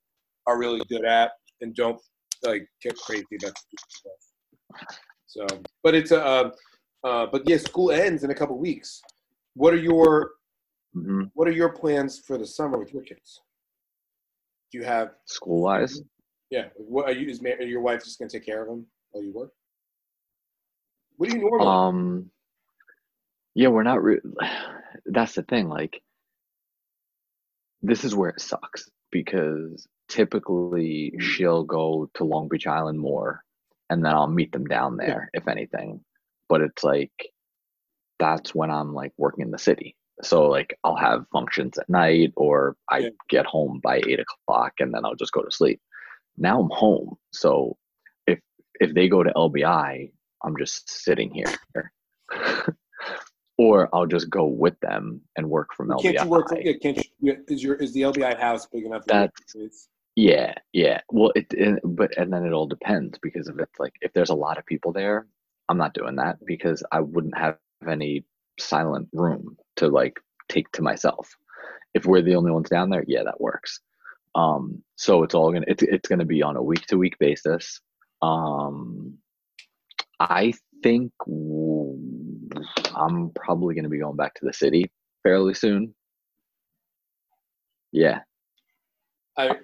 are 0.45 0.57
really 0.59 0.81
good 0.89 1.05
at, 1.05 1.31
and 1.61 1.73
don't 1.73 2.01
like 2.43 2.67
get 2.81 2.97
crazy 2.97 3.23
about 3.41 3.53
stuff. 3.89 4.87
So, 5.27 5.48
but 5.83 5.96
it's 5.96 6.11
a. 6.11 6.22
Uh, 6.22 6.51
uh, 7.05 7.27
but 7.31 7.43
yeah, 7.48 7.55
school 7.57 7.91
ends 7.91 8.25
in 8.25 8.31
a 8.31 8.35
couple 8.35 8.57
weeks. 8.57 9.01
What 9.53 9.74
are 9.74 9.79
your 9.91 10.31
hmm 10.93 11.24
What 11.33 11.48
are 11.48 11.51
your 11.61 11.70
plans 11.70 12.20
for 12.20 12.37
the 12.37 12.46
summer 12.46 12.77
with 12.77 12.93
your 12.93 13.03
kids? 13.03 13.39
Do 14.74 14.79
you 14.79 14.83
have? 14.83 15.11
School 15.25 15.61
wise, 15.61 16.01
Yeah. 16.50 16.65
What 16.75 17.05
are 17.07 17.13
you? 17.13 17.29
Is 17.29 17.39
your 17.41 17.79
wife 17.81 18.03
just 18.03 18.20
gonna 18.20 18.29
take 18.29 18.46
care 18.46 18.63
of 18.63 18.67
them 18.67 18.85
while 19.18 19.25
you 19.25 19.34
work? 19.34 19.51
What 21.18 21.30
do 21.30 21.36
you 21.36 21.42
normally? 21.42 21.68
um, 21.68 22.32
yeah, 23.56 23.70
we're 23.70 23.84
not. 23.84 24.03
Re- 24.03 24.22
that's 25.06 25.34
the 25.36 25.44
thing. 25.44 25.68
Like, 25.70 26.01
this 27.82 28.03
is 28.03 28.16
where 28.16 28.30
it 28.30 28.42
sucks 28.42 28.90
because 29.12 29.88
typically 30.10 31.14
she'll 31.20 31.64
go 31.64 32.10
to 32.16 32.24
Long 32.24 32.48
Beach 32.48 32.68
Island 32.68 33.00
more, 33.00 33.44
and 33.90 34.06
then 34.06 34.14
I'll 34.14 34.27
meet 34.27 34.51
them 34.51 34.66
down 34.66 34.98
there 34.98 35.30
if 35.34 35.48
anything. 35.48 36.01
But 36.50 36.62
it's 36.62 36.84
like 36.84 37.12
that's 38.20 38.53
when 38.53 38.72
I'm 38.72 38.94
like 38.94 39.14
working 39.18 39.46
in 39.46 39.51
the 39.51 39.58
city. 39.60 39.96
So 40.24 40.48
like 40.48 40.77
I'll 40.84 40.96
have 40.96 41.25
functions 41.32 41.77
at 41.77 41.90
night, 41.90 42.34
or 42.36 42.75
I 42.90 43.00
Yeah. 43.00 43.10
get 43.30 43.46
home 43.48 43.80
by 43.84 43.98
eight 44.08 44.20
o'clock, 44.20 44.74
and 44.80 44.94
then 44.94 45.03
I'll 45.06 45.16
just 45.16 45.32
go 45.34 45.42
to 45.42 45.51
sleep. 45.51 45.82
Now 46.38 46.60
I'm 46.62 46.70
home, 46.72 47.16
so 47.32 47.77
if 48.79 48.94
they 48.94 49.07
go 49.07 49.24
to 49.24 49.31
LBI, 49.31 50.11
I'm 50.44 50.57
just 50.57 50.90
sitting 50.90 51.31
here. 51.33 51.53
or 53.57 53.90
I'll 53.94 54.05
just 54.05 54.29
go 54.29 54.46
with 54.46 54.79
them 54.81 55.22
and 55.35 55.50
work 55.50 55.74
from 55.75 55.90
LBI. 55.90 56.01
can't 56.01 56.24
you 56.24 56.29
work? 56.29 56.48
Yeah, 56.61 56.74
can't 56.81 57.07
you? 57.20 57.37
Is 57.48 57.63
your 57.63 57.75
is 57.75 57.94
the 57.94 58.01
LBI 58.01 58.40
house 58.40 58.68
big 58.68 58.85
enough? 58.85 59.05
That's-? 59.05 59.90
Yeah, 60.16 60.53
yeah. 60.74 61.01
Well, 61.11 61.31
it, 61.35 61.48
it 61.51 61.79
but 61.83 62.18
and 62.18 62.31
then 62.31 62.46
it 62.46 62.53
all 62.53 62.68
depends 62.68 63.20
because 63.22 63.48
if 63.48 63.59
it's 63.59 63.79
like 63.79 63.94
if 64.01 64.13
there's 64.13 64.29
a 64.29 64.35
lot 64.35 64.57
of 64.57 64.66
people 64.66 64.92
there, 64.92 65.27
I'm 65.70 65.77
not 65.77 65.94
doing 65.94 66.16
that 66.16 66.37
because 66.46 66.83
I 66.92 67.01
wouldn't 67.01 67.37
have 67.37 67.57
any 67.87 68.25
silent 68.59 69.09
room 69.13 69.57
to 69.77 69.87
like 69.90 70.20
take 70.50 70.72
to 70.74 70.81
myself. 70.81 71.29
If 71.94 72.05
we're 72.05 72.22
the 72.22 72.35
only 72.35 72.51
ones 72.51 72.70
down 72.70 72.90
there, 72.90 73.03
yeah, 73.07 73.24
that 73.24 73.42
works. 73.42 73.79
Um, 74.35 74.83
so 74.96 75.24
it's 75.24 75.33
all 75.35 75.51
gonna 75.51 75.66
it's 75.68 75.83
it's 75.83 76.07
gonna 76.07 76.25
be 76.25 76.44
on 76.44 76.57
a 76.57 76.63
week 76.63 76.85
to 76.87 76.98
week 76.98 77.18
basis. 77.20 77.81
Um, 78.22 79.18
I 80.20 80.53
think 80.84 81.12
I'm 82.96 83.32
probably 83.36 83.75
gonna 83.75 83.90
be 83.90 84.00
going 84.00 84.16
back 84.16 84.34
to 84.36 84.46
the 84.46 84.53
city 84.53 84.92
fairly 85.24 85.53
soon. 85.53 85.94
Yeah, 87.92 88.22
I 89.38 89.58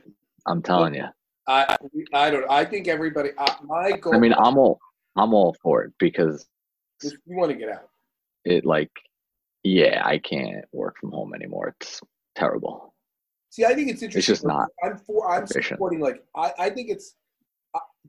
I'm 0.45 0.61
telling 0.61 0.95
you. 0.95 1.05
I 1.47 1.75
I 2.13 2.29
don't. 2.29 2.49
I 2.49 2.65
think 2.65 2.87
everybody. 2.87 3.31
I, 3.37 3.55
my 3.63 3.91
goal. 3.97 4.15
I 4.15 4.19
mean, 4.19 4.33
I'm 4.33 4.57
all 4.57 4.79
I'm 5.15 5.33
all 5.33 5.55
for 5.61 5.83
it 5.83 5.93
because 5.99 6.45
you 7.01 7.11
want 7.27 7.51
to 7.51 7.57
get 7.57 7.69
out. 7.69 7.89
it 8.45 8.65
like 8.65 8.91
yeah, 9.63 10.01
I 10.05 10.17
can't 10.17 10.65
work 10.73 10.97
from 10.99 11.11
home 11.11 11.33
anymore. 11.33 11.75
It's 11.79 12.01
terrible. 12.35 12.93
See, 13.49 13.65
I 13.65 13.73
think 13.73 13.89
it's 13.89 14.01
interesting. 14.01 14.19
It's 14.19 14.27
just 14.41 14.45
not 14.45 14.67
I'm 14.83 14.97
for. 14.97 15.29
I'm 15.31 15.43
efficient. 15.43 15.77
supporting. 15.77 15.99
Like, 15.99 16.23
I, 16.35 16.51
I 16.59 16.69
think 16.69 16.89
it's. 16.89 17.15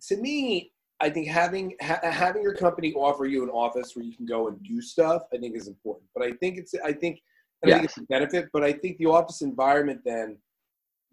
To 0.09 0.17
me, 0.17 0.73
I 1.01 1.11
think 1.11 1.29
having 1.29 1.75
ha- 1.81 2.01
having 2.03 2.43
your 2.43 2.55
company 2.55 2.93
offer 2.95 3.27
you 3.27 3.43
an 3.43 3.51
office 3.51 3.95
where 3.95 4.05
you 4.05 4.15
can 4.15 4.27
go 4.27 4.49
and 4.49 4.63
do 4.63 4.81
stuff, 4.81 5.23
I 5.33 5.39
think 5.39 5.57
is 5.57 5.69
important. 5.69 6.09
But 6.15 6.27
I 6.27 6.33
think 6.33 6.59
it's. 6.59 6.75
I 6.85 6.93
think. 6.93 7.21
And 7.63 7.73
I 7.73 7.77
think 7.77 7.87
it's 7.87 7.99
a 7.99 8.03
benefit. 8.03 8.49
But 8.53 8.63
I 8.63 8.73
think 8.73 8.99
the 8.99 9.07
office 9.07 9.41
environment 9.41 10.01
then 10.05 10.37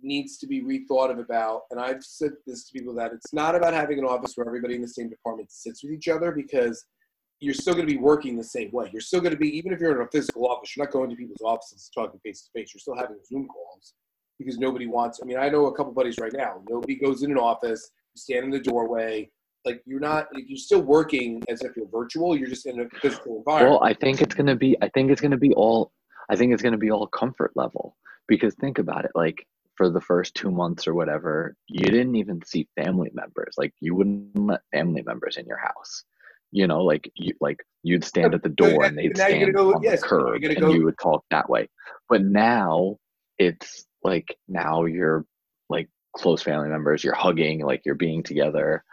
needs 0.02 0.38
to 0.40 0.48
be 0.48 0.62
rethought 0.62 1.12
of 1.12 1.20
about. 1.20 1.62
And 1.72 1.80
I've 1.80 2.04
said 2.04 2.32
this 2.46 2.66
to 2.66 2.74
people 2.74 2.94
that 2.96 3.14
it's 3.14 3.34
not 3.34 3.56
about 3.56 3.74
having 3.74 4.00
an 4.00 4.06
office 4.06 4.34
where 4.36 4.48
everybody 4.48 4.76
in 4.76 4.82
the 4.82 4.88
same 4.88 5.10
department 5.10 5.52
sits 5.52 5.84
with 5.84 5.94
each 5.94 6.08
other 6.08 6.32
because 6.32 6.84
you're 7.40 7.54
still 7.54 7.74
going 7.74 7.88
to 7.88 7.94
be 7.94 8.00
working 8.00 8.38
the 8.38 8.44
same 8.44 8.72
way. 8.72 8.90
You're 8.92 9.02
still 9.02 9.20
going 9.20 9.32
to 9.32 9.38
be, 9.38 9.56
even 9.58 9.74
if 9.74 9.80
you're 9.80 9.96
in 9.96 10.06
a 10.06 10.10
physical 10.12 10.48
office, 10.48 10.76
you're 10.76 10.86
not 10.86 10.94
going 10.94 11.10
to 11.10 11.16
people's 11.16 11.42
offices 11.44 11.90
talking 11.94 12.20
face 12.24 12.44
to 12.44 12.52
face. 12.52 12.72
You're 12.74 12.80
still 12.80 12.96
having 12.96 13.18
Zoom 13.28 13.48
calls 13.48 13.94
because 14.38 14.58
nobody 14.58 14.88
wants. 14.88 15.20
I 15.22 15.26
mean, 15.26 15.38
I 15.38 15.50
know 15.50 15.66
a 15.66 15.76
couple 15.76 15.92
buddies 15.92 16.18
right 16.20 16.34
now. 16.34 16.62
Nobody 16.70 16.96
goes 16.96 17.24
in 17.24 17.32
an 17.32 17.38
office. 17.38 17.90
You 18.14 18.20
stand 18.20 18.46
in 18.46 18.52
the 18.52 18.60
doorway. 18.60 19.30
Like 19.64 19.82
you're 19.86 20.00
not. 20.00 20.28
You're 20.34 20.58
still 20.58 20.82
working 20.82 21.42
as 21.48 21.62
if 21.62 21.76
you're 21.76 21.88
virtual. 21.88 22.38
You're 22.38 22.50
just 22.50 22.66
in 22.66 22.80
a 22.82 22.90
physical 23.00 23.38
environment. 23.38 23.80
Well, 23.80 23.84
I 23.84 23.94
think 23.94 24.22
it's 24.22 24.34
gonna 24.34 24.56
be 24.56 24.76
I 24.82 24.90
think 24.90 25.12
it's 25.12 25.22
gonna 25.22 25.38
be 25.38 25.54
all 25.54 25.92
I 26.30 26.36
think 26.36 26.54
it's 26.54 26.64
gonna 26.64 26.78
be 26.78 26.92
all 26.92 27.08
comfort 27.08 27.52
level. 27.56 27.96
Because 28.28 28.56
think 28.56 28.80
about 28.80 29.06
it, 29.06 29.12
like 29.14 29.46
for 29.76 29.90
the 29.90 30.02
first 30.02 30.36
two 30.36 30.52
months 30.52 30.88
or 30.88 30.94
whatever, 30.94 31.56
you 31.68 31.86
didn't 31.86 32.16
even 32.16 32.42
see 32.46 32.68
family 32.76 33.12
members. 33.14 33.54
Like 33.58 33.74
you 33.80 33.96
wouldn't 33.96 34.38
let 34.38 34.62
family 34.72 35.04
members 35.04 35.38
in 35.38 35.46
your 35.46 35.58
house. 35.58 36.04
You 36.52 36.68
know, 36.68 36.84
like 36.84 37.10
you 37.16 37.34
like 37.40 37.64
you'd 37.84 38.04
stand 38.04 38.34
at 38.34 38.44
the 38.44 38.50
door 38.50 38.84
and 38.84 38.98
they'd 38.98 39.16
stand 39.16 39.54
go- 39.54 39.74
on 39.74 39.84
yes, 39.84 40.02
the 40.02 40.08
curb 40.08 40.44
and 40.44 40.60
go- 40.60 40.74
you 40.74 40.84
would 40.86 40.98
talk 40.98 41.24
that 41.30 41.50
way. 41.50 41.70
But 42.10 42.24
now 42.24 42.98
it's 43.38 43.86
like 44.04 44.38
now 44.48 44.86
you're 44.86 45.26
like 45.70 45.90
close 46.14 46.42
family 46.42 46.70
members, 46.70 47.04
you're 47.04 47.16
hugging, 47.16 47.60
like 47.66 47.82
you're 47.86 47.96
being 47.96 48.24
together. 48.24 48.84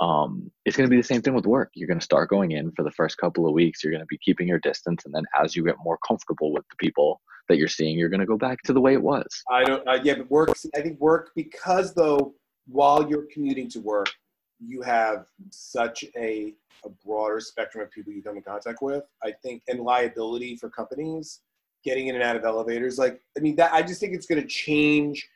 um, 0.00 0.50
it's 0.64 0.76
going 0.76 0.88
to 0.88 0.90
be 0.90 0.96
the 1.00 1.06
same 1.06 1.22
thing 1.22 1.34
with 1.34 1.46
work. 1.46 1.70
You're 1.74 1.86
going 1.86 2.00
to 2.00 2.04
start 2.04 2.28
going 2.28 2.52
in 2.52 2.72
for 2.72 2.82
the 2.82 2.90
first 2.90 3.16
couple 3.18 3.46
of 3.46 3.54
weeks. 3.54 3.82
You're 3.82 3.92
going 3.92 4.00
to 4.02 4.06
be 4.06 4.18
keeping 4.18 4.48
your 4.48 4.58
distance, 4.58 5.04
and 5.04 5.14
then 5.14 5.24
as 5.40 5.54
you 5.54 5.64
get 5.64 5.76
more 5.82 5.98
comfortable 6.06 6.52
with 6.52 6.64
the 6.68 6.76
people 6.78 7.20
that 7.48 7.58
you're 7.58 7.68
seeing, 7.68 7.96
you're 7.98 8.08
going 8.08 8.20
to 8.20 8.26
go 8.26 8.36
back 8.36 8.60
to 8.62 8.72
the 8.72 8.80
way 8.80 8.94
it 8.94 9.02
was. 9.02 9.26
I 9.50 9.64
don't. 9.64 9.86
Uh, 9.86 10.00
yeah, 10.02 10.14
but 10.14 10.30
work. 10.30 10.50
I 10.74 10.80
think 10.80 11.00
work 11.00 11.30
because 11.36 11.94
though, 11.94 12.34
while 12.66 13.08
you're 13.08 13.26
commuting 13.32 13.68
to 13.70 13.80
work, 13.80 14.10
you 14.58 14.82
have 14.82 15.26
such 15.50 16.04
a 16.16 16.54
a 16.84 16.88
broader 17.06 17.40
spectrum 17.40 17.82
of 17.84 17.90
people 17.90 18.12
you 18.12 18.22
come 18.22 18.36
in 18.36 18.42
contact 18.42 18.82
with. 18.82 19.04
I 19.22 19.32
think 19.42 19.62
and 19.68 19.80
liability 19.80 20.56
for 20.56 20.68
companies 20.68 21.40
getting 21.84 22.08
in 22.08 22.14
and 22.14 22.24
out 22.24 22.34
of 22.34 22.44
elevators. 22.44 22.98
Like, 22.98 23.20
I 23.36 23.40
mean, 23.40 23.56
that 23.56 23.72
I 23.72 23.82
just 23.82 24.00
think 24.00 24.14
it's 24.14 24.26
going 24.26 24.40
to 24.40 24.48
change. 24.48 25.28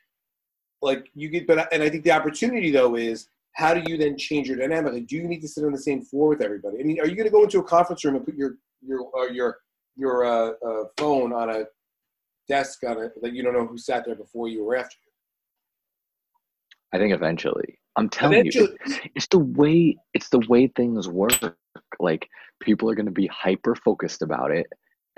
Like 0.80 1.10
you 1.14 1.28
get, 1.28 1.46
but 1.46 1.72
and 1.72 1.82
I 1.82 1.88
think 1.88 2.04
the 2.04 2.12
opportunity 2.12 2.70
though 2.70 2.94
is 2.96 3.28
how 3.52 3.74
do 3.74 3.82
you 3.90 3.96
then 3.98 4.16
change 4.16 4.48
your 4.48 4.56
dynamic? 4.56 4.92
Like, 4.92 5.06
do 5.06 5.16
you 5.16 5.26
need 5.26 5.40
to 5.40 5.48
sit 5.48 5.64
on 5.64 5.72
the 5.72 5.78
same 5.78 6.02
floor 6.02 6.28
with 6.28 6.40
everybody? 6.42 6.78
I 6.78 6.84
mean, 6.84 7.00
are 7.00 7.06
you 7.06 7.16
going 7.16 7.26
to 7.26 7.32
go 7.32 7.42
into 7.42 7.58
a 7.58 7.64
conference 7.64 8.04
room 8.04 8.14
and 8.16 8.24
put 8.24 8.36
your 8.36 8.56
your 8.86 9.10
uh, 9.18 9.26
your 9.26 9.58
your 9.96 10.24
uh, 10.24 10.52
uh, 10.64 10.84
phone 10.96 11.32
on 11.32 11.50
a 11.50 11.64
desk 12.48 12.84
on 12.86 12.96
a 12.98 13.10
that 13.22 13.32
you 13.32 13.42
don't 13.42 13.54
know 13.54 13.66
who 13.66 13.76
sat 13.76 14.04
there 14.06 14.14
before 14.14 14.48
you 14.48 14.64
or 14.64 14.76
after 14.76 14.96
you? 15.04 15.10
I 16.92 16.98
think 16.98 17.12
eventually. 17.12 17.78
I'm 17.96 18.08
telling 18.08 18.38
Eventually- 18.46 18.76
you, 18.86 18.96
it's 19.16 19.26
the 19.26 19.38
way 19.40 19.96
it's 20.14 20.28
the 20.28 20.38
way 20.48 20.68
things 20.68 21.08
work. 21.08 21.56
Like 21.98 22.28
people 22.62 22.88
are 22.88 22.94
going 22.94 23.06
to 23.06 23.12
be 23.12 23.26
hyper 23.26 23.74
focused 23.74 24.22
about 24.22 24.52
it, 24.52 24.66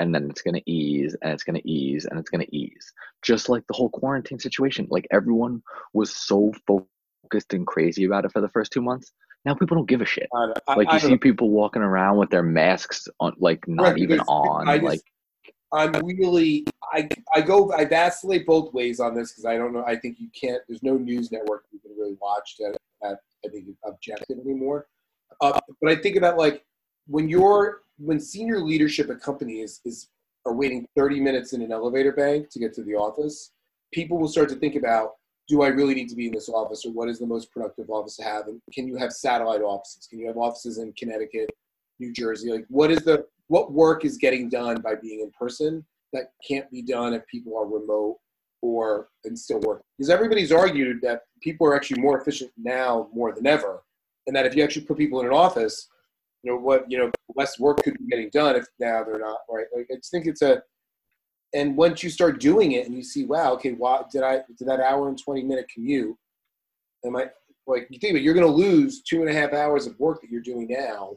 and 0.00 0.14
then 0.14 0.28
it's 0.30 0.42
going 0.42 0.54
to 0.54 0.70
ease, 0.70 1.14
and 1.22 1.32
it's 1.32 1.44
going 1.44 1.60
to 1.60 1.70
ease, 1.70 2.06
and 2.06 2.18
it's 2.18 2.30
going 2.30 2.44
to 2.44 2.56
ease. 2.56 2.92
Just 3.22 3.48
like 3.48 3.64
the 3.66 3.74
whole 3.74 3.90
quarantine 3.90 4.38
situation. 4.38 4.88
Like 4.90 5.06
everyone 5.12 5.62
was 5.92 6.16
so 6.16 6.52
focused 6.66 7.52
and 7.52 7.66
crazy 7.66 8.04
about 8.04 8.24
it 8.24 8.32
for 8.32 8.40
the 8.40 8.48
first 8.48 8.72
two 8.72 8.80
months. 8.80 9.12
Now 9.44 9.54
people 9.54 9.76
don't 9.76 9.88
give 9.88 10.00
a 10.00 10.06
shit. 10.06 10.28
I, 10.34 10.52
I, 10.66 10.74
Like 10.74 10.92
you 10.92 10.98
don't 10.98 11.10
see 11.10 11.16
people 11.18 11.50
walking 11.50 11.82
around 11.82 12.16
with 12.16 12.30
their 12.30 12.42
masks 12.42 13.06
on, 13.20 13.34
like 13.38 13.66
not 13.68 13.90
Right, 13.92 13.98
even 13.98 14.20
on. 14.20 14.68
I 14.68 14.78
just- 14.78 14.84
like 14.84 15.00
I'm 15.72 15.92
really 16.04 16.66
I 16.92 17.08
I 17.32 17.42
go 17.42 17.72
I 17.72 17.84
vacillate 17.84 18.44
both 18.44 18.74
ways 18.74 18.98
on 18.98 19.14
this 19.14 19.30
because 19.30 19.44
I 19.44 19.56
don't 19.56 19.72
know 19.72 19.84
I 19.86 19.94
think 19.94 20.18
you 20.18 20.28
can't 20.38 20.60
there's 20.66 20.82
no 20.82 20.96
news 20.96 21.30
network 21.30 21.66
you 21.70 21.78
can 21.78 21.92
really 21.96 22.16
watch 22.20 22.56
that 22.58 22.76
that 23.02 23.18
I 23.44 23.48
think 23.48 23.68
objective 23.84 24.38
anymore. 24.44 24.88
Uh, 25.40 25.60
but 25.80 25.92
I 25.92 25.94
think 25.94 26.16
about 26.16 26.36
like 26.36 26.64
when 27.06 27.28
you're 27.28 27.82
when 28.00 28.18
senior 28.18 28.60
leadership 28.60 29.10
at 29.10 29.20
companies 29.20 29.80
is 29.84 30.08
are 30.46 30.54
waiting 30.54 30.86
30 30.96 31.20
minutes 31.20 31.52
in 31.52 31.60
an 31.60 31.70
elevator 31.70 32.12
bank 32.12 32.48
to 32.48 32.58
get 32.58 32.72
to 32.72 32.82
the 32.82 32.94
office, 32.94 33.52
people 33.92 34.18
will 34.18 34.28
start 34.28 34.48
to 34.48 34.54
think 34.54 34.74
about 34.74 35.12
do 35.48 35.62
I 35.62 35.68
really 35.68 35.94
need 35.94 36.08
to 36.08 36.14
be 36.14 36.26
in 36.26 36.32
this 36.32 36.48
office 36.48 36.86
or 36.86 36.92
what 36.92 37.08
is 37.08 37.18
the 37.18 37.26
most 37.26 37.50
productive 37.50 37.90
office 37.90 38.16
to 38.16 38.22
have 38.22 38.46
and 38.46 38.60
can 38.72 38.88
you 38.88 38.96
have 38.96 39.12
satellite 39.12 39.60
offices? 39.60 40.06
Can 40.06 40.18
you 40.18 40.26
have 40.28 40.36
offices 40.36 40.78
in 40.78 40.92
Connecticut, 40.94 41.50
New 41.98 42.12
Jersey? 42.12 42.50
Like 42.50 42.64
what 42.68 42.90
is 42.90 43.00
the 43.00 43.26
what 43.48 43.72
work 43.72 44.04
is 44.04 44.16
getting 44.16 44.48
done 44.48 44.80
by 44.80 44.94
being 44.94 45.20
in 45.20 45.30
person 45.32 45.84
that 46.12 46.32
can't 46.46 46.70
be 46.70 46.82
done 46.82 47.12
if 47.12 47.26
people 47.26 47.58
are 47.58 47.66
remote 47.66 48.16
or 48.62 49.08
and 49.24 49.38
still 49.38 49.60
work 49.60 49.82
because 49.98 50.10
everybody's 50.10 50.52
argued 50.52 51.00
that 51.02 51.22
people 51.42 51.66
are 51.66 51.74
actually 51.74 52.00
more 52.00 52.20
efficient 52.20 52.50
now 52.56 53.08
more 53.12 53.34
than 53.34 53.46
ever 53.46 53.82
and 54.26 54.36
that 54.36 54.46
if 54.46 54.54
you 54.54 54.62
actually 54.62 54.84
put 54.84 54.98
people 54.98 55.20
in 55.20 55.26
an 55.26 55.32
office 55.32 55.88
you 56.42 56.50
know 56.50 56.59
what 56.59 56.90
you 56.90 56.98
know 56.98 57.11
less 57.37 57.59
work 57.59 57.83
could 57.83 57.96
be 57.98 58.07
getting 58.07 58.31
done 58.31 58.57
if 58.57 58.66
now 58.79 59.05
they're 59.05 59.18
not 59.18 59.38
right? 59.48 59.66
Like 59.74 59.88
i 59.92 59.96
think 60.11 60.26
it's 60.26 60.42
a 60.42 60.62
and 61.53 61.76
once 61.76 62.03
you 62.03 62.11
start 62.11 62.40
doing 62.40 62.72
it 62.72 62.87
and 62.87 62.94
you 62.94 63.03
see 63.03 63.24
wow 63.24 63.53
okay 63.55 63.72
why 63.72 64.03
did 64.11 64.22
i 64.22 64.40
did 64.59 64.68
that 64.68 64.81
hour 64.81 65.09
and 65.09 65.18
20 65.22 65.42
minute 65.42 65.66
commute 65.72 66.16
am 67.05 67.16
i 67.16 67.26
like 67.66 67.87
you 67.90 67.98
think 67.98 68.12
about 68.12 68.22
you're 68.22 68.35
going 68.35 68.46
to 68.46 68.53
lose 68.53 69.03
two 69.03 69.20
and 69.20 69.29
a 69.29 69.33
half 69.33 69.53
hours 69.53 69.87
of 69.87 69.98
work 69.98 70.20
that 70.20 70.31
you're 70.31 70.40
doing 70.40 70.66
now 70.68 71.16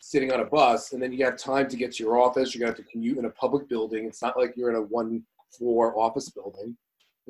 sitting 0.00 0.32
on 0.32 0.40
a 0.40 0.44
bus 0.44 0.92
and 0.92 1.02
then 1.02 1.12
you 1.12 1.24
have 1.24 1.38
time 1.38 1.68
to 1.68 1.76
get 1.76 1.92
to 1.92 2.04
your 2.04 2.18
office 2.18 2.54
you're 2.54 2.60
going 2.60 2.74
to 2.74 2.78
have 2.78 2.86
to 2.86 2.92
commute 2.92 3.16
in 3.16 3.24
a 3.24 3.30
public 3.30 3.68
building 3.68 4.06
it's 4.06 4.20
not 4.20 4.38
like 4.38 4.54
you're 4.56 4.70
in 4.70 4.76
a 4.76 4.82
one 4.82 5.24
floor 5.56 5.98
office 5.98 6.30
building. 6.30 6.76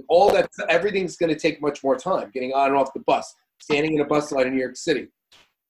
All 0.09 0.33
that 0.33 0.51
everything's 0.69 1.17
going 1.17 1.33
to 1.33 1.39
take 1.39 1.63
much 1.63 1.85
more 1.85 1.97
time 1.97 2.31
getting 2.35 2.53
on 2.53 2.69
and 2.69 2.77
off 2.77 2.93
the 2.95 3.01
bus 3.01 3.33
standing 3.61 3.95
in 3.95 4.01
a 4.01 4.05
bus 4.05 4.33
line 4.33 4.49
in 4.49 4.55
new 4.55 4.61
york 4.61 4.77
city 4.77 5.07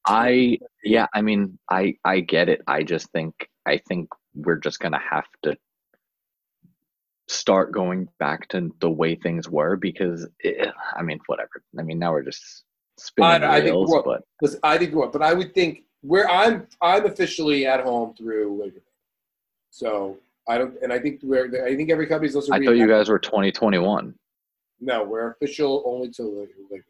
I 0.06 0.58
yeah, 0.82 1.06
I 1.14 1.22
mean, 1.22 1.58
I 1.70 1.96
I 2.04 2.20
get 2.20 2.48
it. 2.48 2.62
I 2.66 2.82
just 2.82 3.10
think 3.12 3.48
I 3.66 3.78
think 3.88 4.08
we're 4.34 4.58
just 4.58 4.80
gonna 4.80 5.00
have 5.10 5.26
to 5.44 5.56
start 7.28 7.72
going 7.72 8.08
back 8.18 8.48
to 8.48 8.70
the 8.80 8.90
way 8.90 9.14
things 9.14 9.48
were 9.48 9.76
because 9.76 10.26
it, 10.40 10.68
I 10.94 11.02
mean, 11.02 11.20
whatever. 11.26 11.62
I 11.78 11.82
mean, 11.82 11.98
now 11.98 12.12
we're 12.12 12.22
just 12.22 12.64
spinning 12.98 13.42
I- 13.42 13.56
I 13.56 13.60
think 13.62 13.88
but 14.04 14.22
Listen, 14.42 14.60
I 14.62 14.78
think 14.78 14.94
what, 14.94 15.12
but 15.12 15.22
I 15.22 15.32
would 15.32 15.54
think 15.54 15.84
where 16.02 16.30
I'm, 16.30 16.66
I'm 16.82 17.06
officially 17.06 17.66
at 17.66 17.80
home 17.80 18.14
through 18.14 18.60
Labor 18.60 18.76
Day. 18.76 18.84
So 19.70 20.18
I 20.46 20.58
don't, 20.58 20.74
and 20.82 20.92
I 20.92 20.98
think 20.98 21.20
we're, 21.22 21.46
I 21.66 21.74
think 21.74 21.90
every 21.90 22.06
company's 22.06 22.36
also. 22.36 22.52
I 22.52 22.58
thought 22.62 22.76
you 22.76 22.86
guys 22.86 23.08
were 23.08 23.18
2021. 23.18 24.14
No, 24.80 25.02
we're 25.04 25.30
official 25.30 25.82
only 25.86 26.10
till 26.10 26.30
Labor 26.38 26.52
Day. 26.70 26.82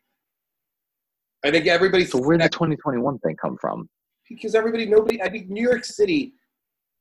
I 1.44 1.50
think 1.50 1.66
everybody's 1.66 2.10
So 2.10 2.18
where 2.20 2.36
did 2.38 2.46
the 2.46 2.48
2021 2.48 3.18
thing 3.18 3.36
come 3.36 3.56
from? 3.60 3.88
because 4.28 4.54
everybody, 4.54 4.86
nobody. 4.86 5.20
I 5.22 5.28
think 5.28 5.48
New 5.50 5.62
York 5.62 5.84
City. 5.84 6.32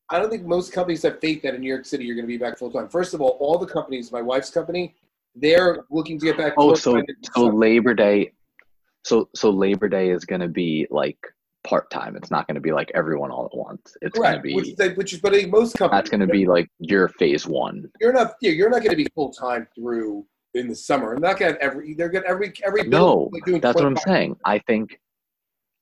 I 0.10 0.20
don't 0.20 0.30
think 0.30 0.44
most 0.46 0.74
companies 0.74 1.02
have 1.04 1.20
faith 1.22 1.42
that 1.44 1.56
in 1.56 1.62
New 1.62 1.70
York 1.70 1.86
City 1.86 2.04
you're 2.04 2.16
going 2.16 2.26
to 2.26 2.28
be 2.28 2.38
back 2.38 2.60
full 2.60 2.70
time. 2.70 2.90
First 2.90 3.14
of 3.14 3.22
all, 3.22 3.38
all 3.40 3.58
the 3.58 3.66
companies, 3.66 4.12
my 4.12 4.22
wife's 4.22 4.50
company, 4.50 4.94
they're 5.34 5.86
looking 5.90 6.20
to 6.20 6.26
get 6.26 6.38
back. 6.38 6.54
Oh, 6.58 6.74
so 6.76 7.02
so 7.34 7.46
Labor 7.48 7.94
Day, 7.94 8.34
so 9.04 9.30
so 9.34 9.50
Labor 9.50 9.88
Day 9.88 10.10
is 10.10 10.26
gonna 10.26 10.50
be 10.50 10.86
like 10.92 11.18
part 11.64 11.90
time. 11.90 12.16
It's 12.18 12.30
not 12.30 12.46
gonna 12.48 12.60
be 12.60 12.74
like 12.74 12.92
everyone 12.94 13.32
all 13.32 13.46
at 13.46 13.58
once. 13.58 13.96
It's 14.02 14.20
gonna 14.20 14.42
be 14.42 14.54
which, 14.56 14.68
is- 14.78 14.98
which 14.98 15.14
is, 15.14 15.20
but 15.22 15.34
I 15.34 15.38
think 15.40 15.52
most 15.52 15.76
companies 15.78 16.00
that's 16.02 16.10
gonna 16.12 16.28
be 16.28 16.46
like 16.46 16.70
your 16.80 17.08
phase 17.08 17.48
one. 17.48 17.90
you're 18.02 18.14
not 18.14 18.34
yeah, 18.42 18.52
you're 18.52 18.70
not 18.70 18.80
going 18.84 18.92
to 18.92 18.98
be 18.98 19.08
full 19.16 19.32
time 19.32 19.68
through 19.74 20.26
in 20.54 20.68
the 20.68 20.76
summer. 20.76 21.13
I'm 21.13 21.22
not 21.22 21.38
going 21.39 21.54
to 21.54 21.60
have 21.62 21.72
every 21.72 21.94
they're 21.94 22.10
going 22.10 22.24
to 22.24 22.30
every 22.30 22.54
every 22.63 22.84
No, 22.84 23.30
That's 23.62 23.76
what 23.76 23.86
I'm 23.86 23.98
saying. 23.98 24.38
I 24.46 24.60
think, 24.60 25.00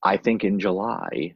I 0.03 0.17
think 0.17 0.43
in 0.43 0.60
July, 0.60 1.36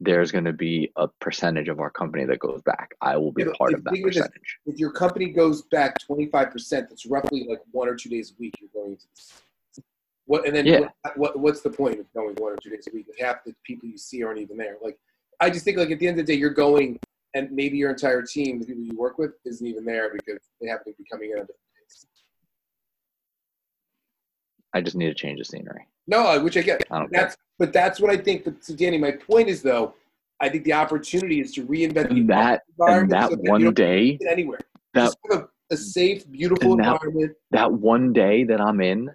there's 0.00 0.32
going 0.32 0.44
to 0.44 0.52
be 0.52 0.90
a 0.96 1.08
percentage 1.20 1.68
of 1.68 1.80
our 1.80 1.90
company 1.90 2.24
that 2.24 2.38
goes 2.38 2.60
back. 2.62 2.94
I 3.00 3.16
will 3.16 3.32
be 3.32 3.44
but 3.44 3.56
part 3.56 3.74
of 3.74 3.84
that 3.84 3.92
thing 3.92 4.02
with 4.02 4.14
this- 4.14 4.22
percentage. 4.22 4.58
If 4.66 4.78
your 4.78 4.92
company 4.92 5.26
goes 5.30 5.62
back 5.62 5.98
25 6.00 6.50
percent, 6.50 6.88
that's 6.88 7.06
roughly 7.06 7.46
like 7.48 7.60
one 7.70 7.88
or 7.88 7.94
two 7.94 8.08
days 8.08 8.32
a 8.32 8.34
week. 8.40 8.54
You're 8.60 8.70
going 8.74 8.92
into 8.92 9.06
this. 9.14 9.42
What 10.26 10.46
and 10.46 10.54
then 10.54 10.66
Yeah. 10.66 10.80
what, 10.80 11.18
what 11.18 11.38
what's 11.38 11.60
the 11.62 11.70
point 11.70 11.98
of 12.00 12.12
going 12.14 12.34
one 12.36 12.52
or 12.52 12.56
two 12.56 12.70
days 12.70 12.86
a 12.90 12.94
week 12.94 13.06
if 13.08 13.18
half 13.18 13.44
the 13.44 13.54
people 13.64 13.88
you 13.88 13.98
see 13.98 14.22
aren't 14.22 14.38
even 14.40 14.56
there? 14.56 14.76
Like 14.82 14.98
I 15.40 15.50
just 15.50 15.64
think 15.64 15.76
like 15.78 15.90
at 15.90 15.98
the 15.98 16.06
end 16.06 16.18
of 16.18 16.26
the 16.26 16.32
day, 16.32 16.38
you're 16.38 16.50
going 16.50 16.98
and 17.34 17.50
maybe 17.50 17.78
your 17.78 17.90
entire 17.90 18.22
team, 18.22 18.60
the 18.60 18.66
people 18.66 18.82
you 18.82 18.96
work 18.96 19.16
with, 19.18 19.32
isn't 19.46 19.66
even 19.66 19.84
there 19.86 20.12
because 20.12 20.38
they 20.60 20.68
happen 20.68 20.92
to 20.92 20.98
be 20.98 21.04
coming 21.10 21.30
in 21.30 21.38
on 21.38 21.42
different 21.46 21.58
days. 21.88 22.06
I 24.74 24.80
just 24.80 24.96
need 24.96 25.06
to 25.06 25.14
change 25.14 25.38
the 25.38 25.44
scenery. 25.44 25.86
No, 26.06 26.42
which 26.42 26.56
I 26.56 26.62
get. 26.62 26.82
I 26.90 26.98
don't 27.00 27.12
care. 27.12 27.34
But 27.58 27.72
that's 27.72 28.00
what 28.00 28.10
I 28.10 28.16
think. 28.16 28.44
But 28.44 28.64
so 28.64 28.74
Danny, 28.74 28.98
my 28.98 29.12
point 29.12 29.48
is 29.48 29.62
though, 29.62 29.94
I 30.40 30.48
think 30.48 30.64
the 30.64 30.72
opportunity 30.72 31.40
is 31.40 31.52
to 31.54 31.64
reinvent 31.66 32.08
the 32.08 32.14
And 32.16 32.28
that 32.30 32.62
and 32.78 33.06
environment 33.06 33.10
that 33.10 33.30
so 33.30 33.36
one 33.50 33.62
don't 33.62 33.76
day, 33.76 34.18
anywhere. 34.28 34.58
that 34.94 35.14
a, 35.30 35.44
a 35.70 35.76
safe, 35.76 36.28
beautiful 36.30 36.76
that- 36.76 36.84
environment. 36.94 37.32
that 37.52 37.72
one 37.72 38.12
day 38.12 38.44
that 38.44 38.60
I'm 38.60 38.80
in, 38.80 39.10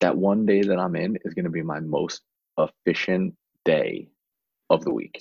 that 0.00 0.16
one 0.16 0.46
day 0.46 0.62
that 0.62 0.78
I'm 0.78 0.96
in 0.96 1.18
is 1.24 1.34
going 1.34 1.44
to 1.44 1.50
be 1.50 1.62
my 1.62 1.80
most 1.80 2.22
efficient 2.58 3.34
day 3.64 4.08
of 4.70 4.82
the 4.84 4.92
week. 4.92 5.20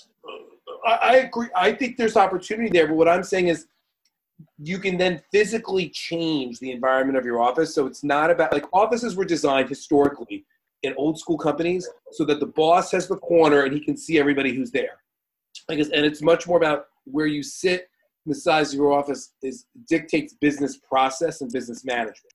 I, 0.86 0.92
I 0.94 1.16
agree. 1.18 1.48
I 1.56 1.74
think 1.74 1.98
there's 1.98 2.16
opportunity 2.16 2.70
there, 2.70 2.88
but 2.88 2.96
what 2.96 3.10
I'm 3.10 3.24
saying 3.24 3.48
is 3.50 3.68
you 4.58 4.80
can 4.80 4.98
then 4.98 5.22
physically 5.32 5.90
change 5.90 6.60
the 6.60 6.72
environment 6.72 7.18
of 7.18 7.26
your 7.26 7.42
office. 7.42 7.74
So 7.74 7.86
it's 7.86 8.04
not 8.04 8.32
about 8.32 8.54
like 8.54 8.66
offices 8.74 9.16
were 9.16 9.26
designed 9.26 9.70
historically 9.70 10.46
in 10.84 10.94
old 10.98 11.20
school 11.20 11.38
companies 11.38 11.88
so 12.12 12.26
that 12.26 12.40
the 12.40 12.46
boss 12.46 12.92
has 12.92 13.08
the 13.08 13.18
corner 13.18 13.64
and 13.64 13.74
he 13.74 13.80
can 13.80 13.98
see 13.98 14.18
everybody 14.18 14.54
who's 14.56 14.72
there. 14.72 15.02
Guess, 15.70 15.90
and 15.90 16.06
it's 16.06 16.22
much 16.22 16.48
more 16.48 16.58
about 16.58 16.86
where 17.06 17.28
you 17.28 17.44
sit, 17.44 17.90
the 18.26 18.36
size 18.36 18.74
of 18.74 18.78
your 18.78 18.92
office 18.92 19.34
is 19.42 19.66
dictates 19.88 20.36
business 20.40 20.78
process 20.78 21.42
and 21.42 21.52
business 21.52 21.84
management. 21.84 22.34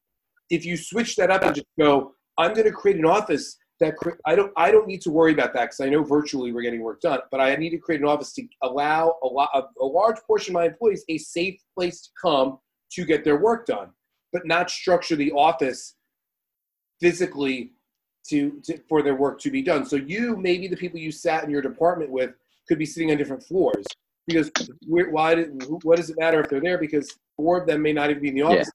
If 0.50 0.64
you 0.64 0.76
switch 0.76 1.16
that 1.16 1.30
up 1.30 1.42
and 1.42 1.54
just 1.54 1.66
go, 1.78 2.14
I'm 2.38 2.52
going 2.52 2.66
to 2.66 2.72
create 2.72 2.98
an 2.98 3.06
office 3.06 3.56
that 3.80 3.94
I 4.24 4.34
don't 4.34 4.52
I 4.56 4.70
don't 4.70 4.87
need 4.87 5.00
to 5.02 5.10
worry 5.10 5.32
about 5.32 5.52
that 5.54 5.62
because 5.62 5.80
I 5.80 5.88
know 5.88 6.02
virtually 6.02 6.52
we're 6.52 6.62
getting 6.62 6.82
work 6.82 7.00
done, 7.00 7.20
but 7.30 7.40
I 7.40 7.54
need 7.56 7.70
to 7.70 7.78
create 7.78 8.00
an 8.00 8.06
office 8.06 8.32
to 8.34 8.46
allow 8.62 9.16
a 9.22 9.26
lot 9.26 9.50
a, 9.54 9.62
a 9.82 9.87
large 9.87 10.18
portion 10.26 10.52
of 10.52 10.60
my 10.60 10.66
employees 10.66 11.04
a 11.08 11.18
safe 11.18 11.60
place 11.76 12.02
to 12.02 12.10
come 12.20 12.58
to 12.92 13.04
get 13.04 13.24
their 13.24 13.38
work 13.38 13.66
done, 13.66 13.90
but 14.32 14.46
not 14.46 14.70
structure 14.70 15.16
the 15.16 15.32
office 15.32 15.96
physically 17.00 17.72
to, 18.28 18.60
to 18.64 18.78
for 18.88 19.02
their 19.02 19.16
work 19.16 19.40
to 19.40 19.50
be 19.50 19.62
done. 19.62 19.84
So 19.84 19.96
you 19.96 20.37
maybe 20.37 20.68
the 20.68 20.76
people 20.76 20.98
you 20.98 21.12
sat 21.12 21.44
in 21.44 21.50
your 21.50 21.62
department 21.62 22.10
with 22.10 22.30
could 22.68 22.78
be 22.78 22.87
sitting 22.87 23.10
on 23.10 23.18
different 23.18 23.42
floors 23.42 23.84
because 24.26 24.50
we're, 24.87 25.10
why 25.10 25.34
did, 25.34 25.62
what 25.82 25.96
does 25.96 26.08
it 26.08 26.18
matter 26.18 26.40
if 26.40 26.48
they're 26.48 26.60
there 26.60 26.78
because 26.78 27.10
four 27.37 27.60
of 27.60 27.66
them 27.66 27.82
may 27.82 27.92
not 27.92 28.08
even 28.08 28.22
be 28.22 28.28
in 28.28 28.34
the 28.34 28.42
office, 28.42 28.70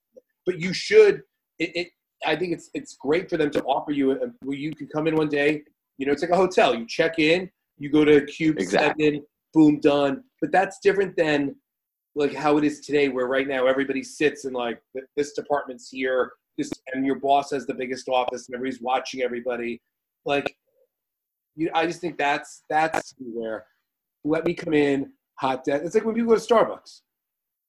but 0.46 0.60
you 0.60 0.74
should 0.74 1.24
it, 1.58 1.76
it 1.76 1.88
I 2.26 2.36
think 2.36 2.54
it's 2.54 2.70
it's 2.74 2.96
great 3.00 3.30
for 3.30 3.38
them 3.38 3.52
to 3.52 3.64
offer 3.64 3.92
you 3.92 4.12
a, 4.12 4.18
where 4.44 4.58
you 4.58 4.74
can 4.74 4.88
come 4.88 5.08
in 5.08 5.16
one 5.16 5.30
day, 5.30 5.64
You 5.98 6.06
know, 6.06 6.12
it's 6.12 6.22
like 6.22 6.32
a 6.32 6.36
hotel. 6.36 6.76
You 6.76 6.86
check 6.86 7.20
in, 7.20 7.50
you 7.78 7.90
go 7.90 8.04
to 8.06 8.26
cube 8.26 8.60
Exactly. 8.60 9.06
seven, 9.06 9.26
boom, 9.54 9.80
done. 9.80 10.24
But 10.42 10.52
that's 10.52 10.80
different 10.80 11.16
than 11.16 11.56
like 12.16 12.34
how 12.34 12.58
it 12.58 12.64
is 12.64 12.82
today, 12.82 13.10
where 13.10 13.28
right 13.28 13.48
now 13.48 13.68
everybody 13.68 14.04
sits 14.04 14.46
and 14.46 14.54
like 14.54 14.82
this 15.16 15.34
department's 15.34 15.90
here, 15.90 16.34
this 16.58 16.70
and 16.94 17.06
your 17.06 17.20
boss 17.20 17.52
has 17.52 17.66
the 17.66 17.74
biggest 17.74 18.10
office 18.10 18.48
and 18.48 18.56
everybody's 18.56 18.82
watching 18.82 19.22
everybody. 19.22 19.82
Like, 20.26 20.56
you, 21.56 21.70
I 21.74 21.86
just 21.86 22.02
think 22.02 22.18
that's 22.18 22.64
that's 22.70 23.14
where 23.20 23.66
let 24.24 24.46
me 24.46 24.54
come 24.54 24.74
in 24.74 25.12
hot 25.36 25.64
desk. 25.64 25.84
It's 25.86 25.96
like 25.96 26.06
when 26.06 26.16
people 26.16 26.34
go 26.34 26.40
to 26.40 26.54
Starbucks. 26.54 27.02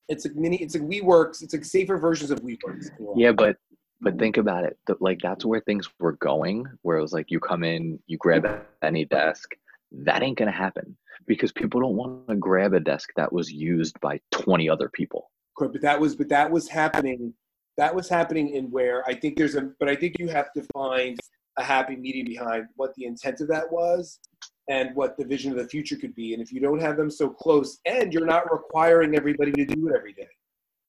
It's 0.08 0.24
like 0.24 0.34
mini. 0.34 0.56
It's 0.56 0.74
like 0.74 0.82
WeWorks. 0.88 1.40
It's 1.40 1.54
like 1.54 1.64
safer 1.64 1.96
versions 1.96 2.32
of 2.32 2.40
WeWorks. 2.40 2.90
Yeah, 3.14 3.30
but 3.30 3.56
but 4.00 4.12
mm-hmm. 4.12 4.20
think 4.20 4.36
about 4.36 4.64
it. 4.64 4.78
th- 4.86 5.00
Like 5.00 5.20
that's 5.22 5.44
where 5.44 5.60
things 5.60 5.88
were 5.98 6.12
going. 6.12 6.66
Where 6.82 6.98
it 6.98 7.02
was 7.02 7.12
like 7.12 7.30
you 7.30 7.40
come 7.40 7.64
in, 7.64 7.98
you 8.06 8.18
grab 8.18 8.44
mm-hmm. 8.44 8.62
any 8.82 9.04
desk. 9.04 9.50
That 9.92 10.22
ain't 10.22 10.38
gonna 10.38 10.50
happen 10.52 10.96
because 11.26 11.52
people 11.52 11.80
don't 11.80 11.96
want 11.96 12.28
to 12.28 12.36
grab 12.36 12.74
a 12.74 12.80
desk 12.80 13.10
that 13.16 13.32
was 13.32 13.50
used 13.50 13.98
by 14.00 14.20
twenty 14.30 14.68
other 14.68 14.88
people. 14.88 15.30
Correct, 15.56 15.74
but 15.74 15.82
that 15.82 16.00
was 16.00 16.16
but 16.16 16.28
that 16.28 16.50
was 16.50 16.68
happening. 16.68 17.34
That 17.76 17.94
was 17.94 18.08
happening 18.08 18.50
in 18.50 18.70
where 18.70 19.06
I 19.08 19.14
think 19.14 19.36
there's 19.36 19.56
a. 19.56 19.70
But 19.78 19.88
I 19.88 19.96
think 19.96 20.18
you 20.18 20.28
have 20.28 20.52
to 20.52 20.62
find 20.72 21.18
a 21.58 21.64
happy 21.64 21.96
medium 21.96 22.26
behind 22.26 22.66
what 22.76 22.94
the 22.94 23.04
intent 23.04 23.40
of 23.40 23.48
that 23.48 23.70
was 23.70 24.20
and 24.68 24.94
what 24.94 25.16
the 25.16 25.24
vision 25.24 25.50
of 25.50 25.58
the 25.58 25.68
future 25.68 25.96
could 25.96 26.14
be. 26.14 26.32
And 26.32 26.42
if 26.42 26.52
you 26.52 26.60
don't 26.60 26.80
have 26.80 26.96
them 26.96 27.10
so 27.10 27.28
close, 27.28 27.78
and 27.86 28.12
you're 28.12 28.24
not 28.24 28.50
requiring 28.52 29.16
everybody 29.16 29.50
to 29.52 29.64
do 29.64 29.88
it 29.88 29.94
every 29.96 30.12
day, 30.12 30.28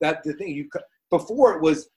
that 0.01 0.23
the 0.23 0.33
thing 0.33 0.49
you 0.49 0.69
before 1.09 1.55
it 1.55 1.61
was 1.61 1.89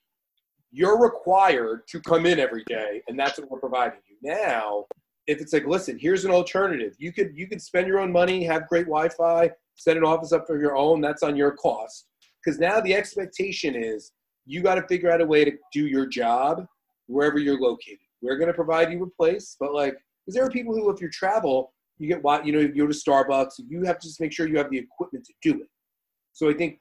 you're 0.75 1.01
required 1.01 1.87
to 1.87 2.01
come 2.01 2.27
in 2.27 2.41
every 2.41 2.65
day, 2.65 3.01
and 3.07 3.17
that's 3.17 3.39
what 3.39 3.49
we're 3.49 3.61
providing 3.61 4.01
you. 4.09 4.17
Now, 4.23 4.87
if 5.29 5.41
it's 5.41 5.53
like, 5.53 5.67
listen, 5.67 5.97
here's 5.97 6.25
an 6.25 6.33
alternative. 6.33 6.95
You 6.99 7.13
could 7.13 7.31
you 7.35 7.47
could 7.47 7.63
spend 7.63 7.87
your 7.87 8.01
own 8.01 8.11
money, 8.11 8.43
have 8.45 8.69
great 8.69 8.87
Wi-Fi, 8.87 9.51
set 9.77 9.97
an 9.97 10.03
office 10.03 10.33
up 10.33 10.49
for 10.49 10.61
your 10.61 10.77
own. 10.77 11.01
That's 11.01 11.23
on 11.23 11.37
your 11.37 11.53
cost. 11.53 12.09
Because 12.45 12.59
now 12.59 12.81
the 12.81 12.93
expectation 12.93 13.77
is 13.77 14.11
you 14.47 14.63
got 14.63 14.75
to 14.75 14.87
figure 14.89 15.13
out 15.13 15.21
a 15.21 15.27
way 15.27 15.45
to 15.45 15.53
do 15.73 15.87
your 15.87 16.07
job 16.07 16.67
wherever 17.07 17.39
you're 17.39 17.61
located. 17.61 17.99
We're 18.21 18.37
going 18.37 18.49
to 18.49 18.55
provide 18.55 18.91
you 18.91 19.03
a 19.05 19.11
place, 19.11 19.57
but 19.61 19.73
like, 19.73 19.95
because 20.25 20.35
there 20.35 20.45
are 20.45 20.51
people 20.51 20.75
who, 20.75 20.91
if 20.91 21.01
you 21.01 21.09
travel, 21.09 21.73
you 21.99 22.09
get 22.09 22.21
you 22.45 22.53
know, 22.53 22.59
you 22.59 22.75
go 22.75 22.87
to 22.89 22.95
Starbucks. 22.95 23.53
You 23.69 23.85
have 23.85 24.01
to 24.01 24.09
just 24.09 24.21
make 24.21 24.33
sure 24.33 24.49
you 24.49 24.59
have 24.59 24.71
the 24.71 24.79
equipment 24.79 25.25
to 25.25 25.33
do 25.41 25.61
it. 25.61 25.69
So 26.33 26.51
I 26.51 26.55
think 26.55 26.81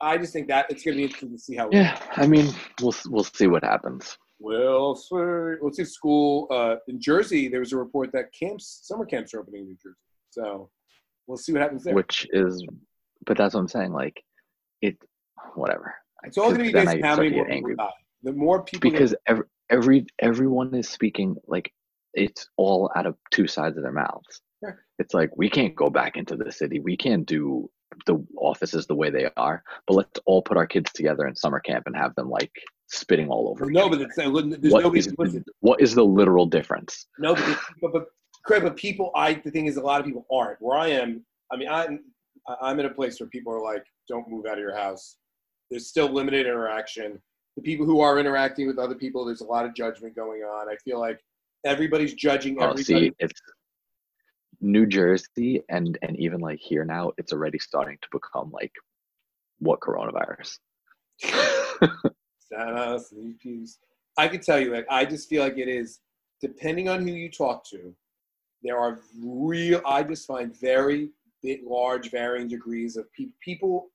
I 0.00 0.18
just 0.18 0.32
think 0.32 0.48
that 0.48 0.66
it's 0.70 0.82
going 0.82 0.96
to 0.96 0.98
be 0.98 1.04
interesting 1.04 1.32
to 1.32 1.38
see 1.38 1.56
how. 1.56 1.68
Yeah, 1.72 1.98
I 2.16 2.26
mean, 2.26 2.52
we'll 2.80 2.94
we'll 3.06 3.24
see 3.24 3.46
what 3.46 3.64
happens. 3.64 4.18
Well, 4.40 4.94
so 4.94 5.56
let's 5.62 5.78
see. 5.78 5.84
School 5.84 6.46
uh, 6.50 6.76
in 6.86 7.00
Jersey, 7.00 7.48
there 7.48 7.60
was 7.60 7.72
a 7.72 7.76
report 7.76 8.12
that 8.12 8.26
camps, 8.38 8.80
summer 8.84 9.04
camps, 9.04 9.34
are 9.34 9.40
opening 9.40 9.62
in 9.62 9.66
New 9.68 9.76
Jersey. 9.82 9.96
So 10.30 10.70
we'll 11.26 11.38
see 11.38 11.52
what 11.52 11.62
happens 11.62 11.84
there. 11.84 11.94
Which 11.94 12.26
is, 12.30 12.64
but 13.26 13.36
that's 13.36 13.54
what 13.54 13.60
I'm 13.60 13.68
saying. 13.68 13.92
Like, 13.92 14.22
it, 14.82 14.96
whatever. 15.54 15.94
it's 16.24 16.38
all 16.38 16.50
going 16.50 16.58
to 16.58 16.64
be 16.64 16.72
based 16.72 17.02
how 17.02 17.16
many 17.16 17.30
more 17.30 17.44
people 17.44 17.54
angry. 17.56 17.76
die. 17.76 17.90
The 18.22 18.32
more 18.32 18.62
people, 18.62 18.90
because 18.90 19.14
every, 19.26 19.44
every 19.70 20.06
everyone 20.20 20.74
is 20.74 20.88
speaking 20.88 21.36
like 21.46 21.72
it's 22.14 22.48
all 22.56 22.90
out 22.96 23.06
of 23.06 23.16
two 23.30 23.46
sides 23.46 23.76
of 23.76 23.82
their 23.82 23.92
mouths. 23.92 24.42
Sure. 24.62 24.84
It's 24.98 25.14
like 25.14 25.30
we 25.36 25.48
can't 25.48 25.74
go 25.74 25.88
back 25.88 26.16
into 26.16 26.36
the 26.36 26.50
city. 26.50 26.80
We 26.80 26.96
can't 26.96 27.26
do 27.26 27.70
the 28.06 28.24
offices 28.36 28.86
the 28.86 28.94
way 28.94 29.10
they 29.10 29.28
are. 29.36 29.62
But 29.86 29.94
let's 29.94 30.20
all 30.26 30.42
put 30.42 30.56
our 30.56 30.66
kids 30.66 30.90
together 30.92 31.26
in 31.26 31.34
summer 31.36 31.60
camp 31.60 31.84
and 31.86 31.96
have 31.96 32.14
them 32.14 32.28
like 32.30 32.52
spitting 32.88 33.28
all 33.28 33.48
over. 33.48 33.70
no, 33.70 33.88
but 33.88 34.00
it's, 34.00 34.16
there's 34.16 34.30
What 34.72 34.82
nobody. 34.82 35.00
is- 35.00 35.14
what 35.60 35.80
is 35.80 35.94
the 35.94 36.04
literal 36.04 36.46
difference? 36.46 37.06
No, 37.18 37.34
but, 37.34 37.58
but, 37.82 37.92
but 37.92 38.06
Craig, 38.44 38.62
but 38.62 38.76
people, 38.76 39.10
I 39.14 39.34
the 39.34 39.50
thing 39.50 39.66
is, 39.66 39.76
a 39.76 39.82
lot 39.82 40.00
of 40.00 40.06
people 40.06 40.26
aren't. 40.32 40.60
Where 40.62 40.78
I 40.78 40.88
am, 40.88 41.24
I 41.52 41.56
mean, 41.56 41.68
I'm 41.68 42.00
I'm 42.62 42.80
in 42.80 42.86
a 42.86 42.90
place 42.90 43.20
where 43.20 43.28
people 43.28 43.52
are 43.52 43.60
like, 43.62 43.84
"Don't 44.08 44.28
move 44.30 44.46
out 44.46 44.54
of 44.54 44.58
your 44.60 44.74
house." 44.76 45.16
There's 45.70 45.86
still 45.88 46.08
limited 46.10 46.46
interaction. 46.46 47.20
The 47.56 47.62
people 47.62 47.84
who 47.84 48.00
are 48.00 48.18
interacting 48.18 48.66
with 48.66 48.78
other 48.78 48.94
people, 48.94 49.24
there's 49.26 49.42
a 49.42 49.44
lot 49.44 49.66
of 49.66 49.74
judgment 49.74 50.16
going 50.16 50.42
on. 50.42 50.68
I 50.70 50.76
feel 50.76 50.98
like 50.98 51.20
everybody's 51.66 52.14
judging 52.14 52.56
Oh, 52.58 52.70
everybody. 52.70 52.84
see, 52.84 53.12
it's 53.18 53.38
New 54.60 54.86
Jersey 54.86 55.62
and 55.68 55.98
and 56.02 56.18
even 56.18 56.40
like 56.40 56.58
here 56.58 56.84
now, 56.84 57.12
it's 57.18 57.32
already 57.32 57.58
starting 57.58 57.98
to 58.02 58.08
become 58.12 58.50
like 58.50 58.72
what 59.58 59.80
coronavirus. 59.80 60.58
I 64.16 64.26
can 64.28 64.40
tell 64.40 64.58
you, 64.58 64.72
like, 64.72 64.86
I 64.90 65.04
just 65.04 65.28
feel 65.28 65.42
like 65.42 65.58
it 65.58 65.68
is, 65.68 66.00
depending 66.40 66.88
on 66.88 67.06
who 67.06 67.14
you 67.14 67.30
talk 67.30 67.64
to, 67.70 67.94
there 68.62 68.76
are 68.78 69.00
real, 69.22 69.80
I 69.86 70.02
just 70.02 70.26
find 70.26 70.58
very 70.58 71.10
big, 71.42 71.60
large, 71.64 72.10
varying 72.10 72.48
degrees 72.48 72.96
of 72.96 73.06
pe- 73.12 73.26
people. 73.40 73.90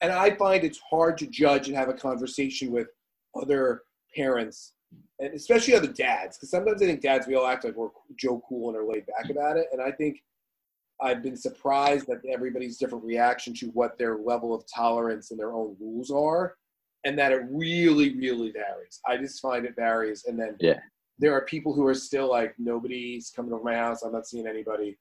And 0.00 0.10
I 0.10 0.34
find 0.34 0.64
it's 0.64 0.80
hard 0.90 1.16
to 1.18 1.26
judge 1.28 1.68
and 1.68 1.76
have 1.76 1.88
a 1.88 1.94
conversation 1.94 2.72
with 2.72 2.88
other 3.40 3.82
parents, 4.16 4.72
and 5.18 5.34
especially 5.34 5.74
other 5.74 5.92
dads, 5.92 6.36
because 6.36 6.50
sometimes 6.50 6.82
I 6.82 6.86
think 6.86 7.00
dads, 7.00 7.26
we 7.26 7.34
all 7.34 7.46
act 7.46 7.64
like 7.64 7.76
we're 7.76 7.90
Joe 8.16 8.42
Cool 8.48 8.70
and 8.70 8.78
are 8.78 8.84
laid 8.84 9.06
back 9.06 9.30
about 9.30 9.56
it. 9.56 9.66
And 9.72 9.80
I 9.80 9.92
think 9.92 10.22
I've 11.00 11.22
been 11.22 11.36
surprised 11.36 12.08
at 12.10 12.18
everybody's 12.28 12.78
different 12.78 13.04
reaction 13.04 13.54
to 13.54 13.66
what 13.68 13.98
their 13.98 14.18
level 14.18 14.54
of 14.54 14.64
tolerance 14.72 15.30
and 15.30 15.38
their 15.38 15.52
own 15.52 15.76
rules 15.80 16.10
are 16.10 16.56
and 17.04 17.18
that 17.18 17.32
it 17.32 17.42
really, 17.50 18.16
really 18.16 18.52
varies. 18.52 19.00
I 19.06 19.16
just 19.16 19.40
find 19.40 19.64
it 19.64 19.74
varies. 19.74 20.24
And 20.26 20.38
then 20.38 20.56
Yeah. 20.60 20.80
there 21.18 21.32
are 21.34 21.44
people 21.44 21.72
who 21.72 21.86
are 21.86 21.94
still 21.94 22.30
like, 22.30 22.54
nobody's 22.58 23.30
coming 23.30 23.52
over 23.52 23.64
my 23.64 23.74
house. 23.74 24.02
I'm 24.02 24.12
not 24.12 24.26
seeing 24.26 24.46
anybody. 24.46 24.96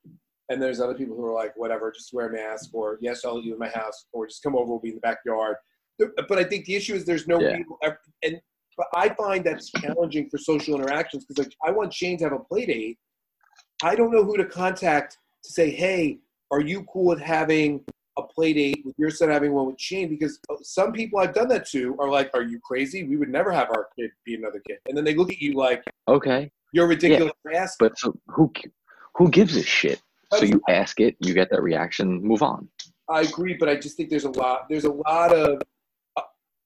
And 0.49 0.61
there's 0.61 0.81
other 0.81 0.95
people 0.95 1.15
who 1.15 1.25
are 1.25 1.33
like, 1.33 1.55
whatever, 1.55 1.91
just 1.91 2.13
wear 2.13 2.27
a 2.27 2.31
mask, 2.31 2.71
or 2.73 2.97
yes, 3.01 3.23
I'll 3.23 3.35
let 3.35 3.45
you 3.45 3.53
in 3.53 3.59
my 3.59 3.69
house, 3.69 4.07
or 4.11 4.27
just 4.27 4.43
come 4.43 4.55
over, 4.55 4.69
we'll 4.69 4.79
be 4.79 4.89
in 4.89 4.95
the 4.95 5.01
backyard. 5.01 5.55
But 5.99 6.39
I 6.39 6.43
think 6.43 6.65
the 6.65 6.75
issue 6.75 6.95
is 6.95 7.05
there's 7.05 7.27
no 7.27 7.39
Yeah. 7.39 7.57
real, 7.57 7.77
and 7.83 7.93
but 7.93 7.99
I 8.95 9.09
find 9.09 9.43
that's 9.43 9.71
challenging 9.71 10.29
for 10.29 10.37
social 10.37 10.75
interactions 10.75 11.25
because 11.25 11.45
like 11.45 11.55
I 11.65 11.71
want 11.71 11.93
Shane 11.93 12.17
to 12.19 12.25
have 12.25 12.33
a 12.33 12.39
play 12.39 12.65
date. 12.65 12.97
I 13.83 13.95
don't 13.95 14.11
know 14.11 14.23
who 14.23 14.37
to 14.37 14.45
contact 14.45 15.17
to 15.43 15.51
say, 15.51 15.71
hey, 15.71 16.19
are 16.51 16.61
you 16.61 16.83
cool 16.91 17.05
with 17.05 17.19
having 17.19 17.83
a 18.17 18.23
play 18.23 18.53
date 18.53 18.81
with 18.85 18.93
your 18.97 19.09
son 19.09 19.29
having 19.29 19.53
one 19.53 19.65
with 19.67 19.79
Shane? 19.79 20.09
Because 20.09 20.39
uh, 20.49 20.55
some 20.61 20.91
people 20.91 21.19
I've 21.19 21.33
done 21.33 21.47
that 21.49 21.67
to 21.69 21.95
are 21.99 22.09
like, 22.09 22.29
are 22.33 22.43
you 22.43 22.59
crazy? 22.59 23.03
We 23.03 23.17
would 23.17 23.29
never 23.29 23.51
have 23.51 23.69
our 23.69 23.87
kid 23.97 24.11
be 24.25 24.35
another 24.35 24.61
kid. 24.67 24.79
And 24.87 24.95
then 24.97 25.03
they 25.03 25.15
look 25.15 25.31
at 25.31 25.41
you 25.41 25.53
like, 25.53 25.83
Okay, 26.07 26.51
you're 26.73 26.87
ridiculous 26.87 27.33
asking. 27.53 27.87
but 27.87 27.97
so 27.97 28.17
who 28.27 28.51
who 29.15 29.29
gives 29.29 29.55
a 29.55 29.63
shit? 29.63 30.01
So 30.33 30.45
you 30.45 30.61
ask 30.69 31.01
it, 31.01 31.17
you 31.19 31.33
get 31.33 31.49
that 31.51 31.61
reaction, 31.61 32.21
move 32.21 32.41
on. 32.41 32.69
I 33.09 33.21
agree, 33.21 33.55
but 33.59 33.67
I 33.67 33.75
just 33.75 33.97
think 33.97 34.09
there's 34.09 34.23
a 34.23 34.31
lot. 34.31 34.69
There's 34.69 34.85
a 34.85 34.91
lot 34.91 35.33
of. 35.33 35.61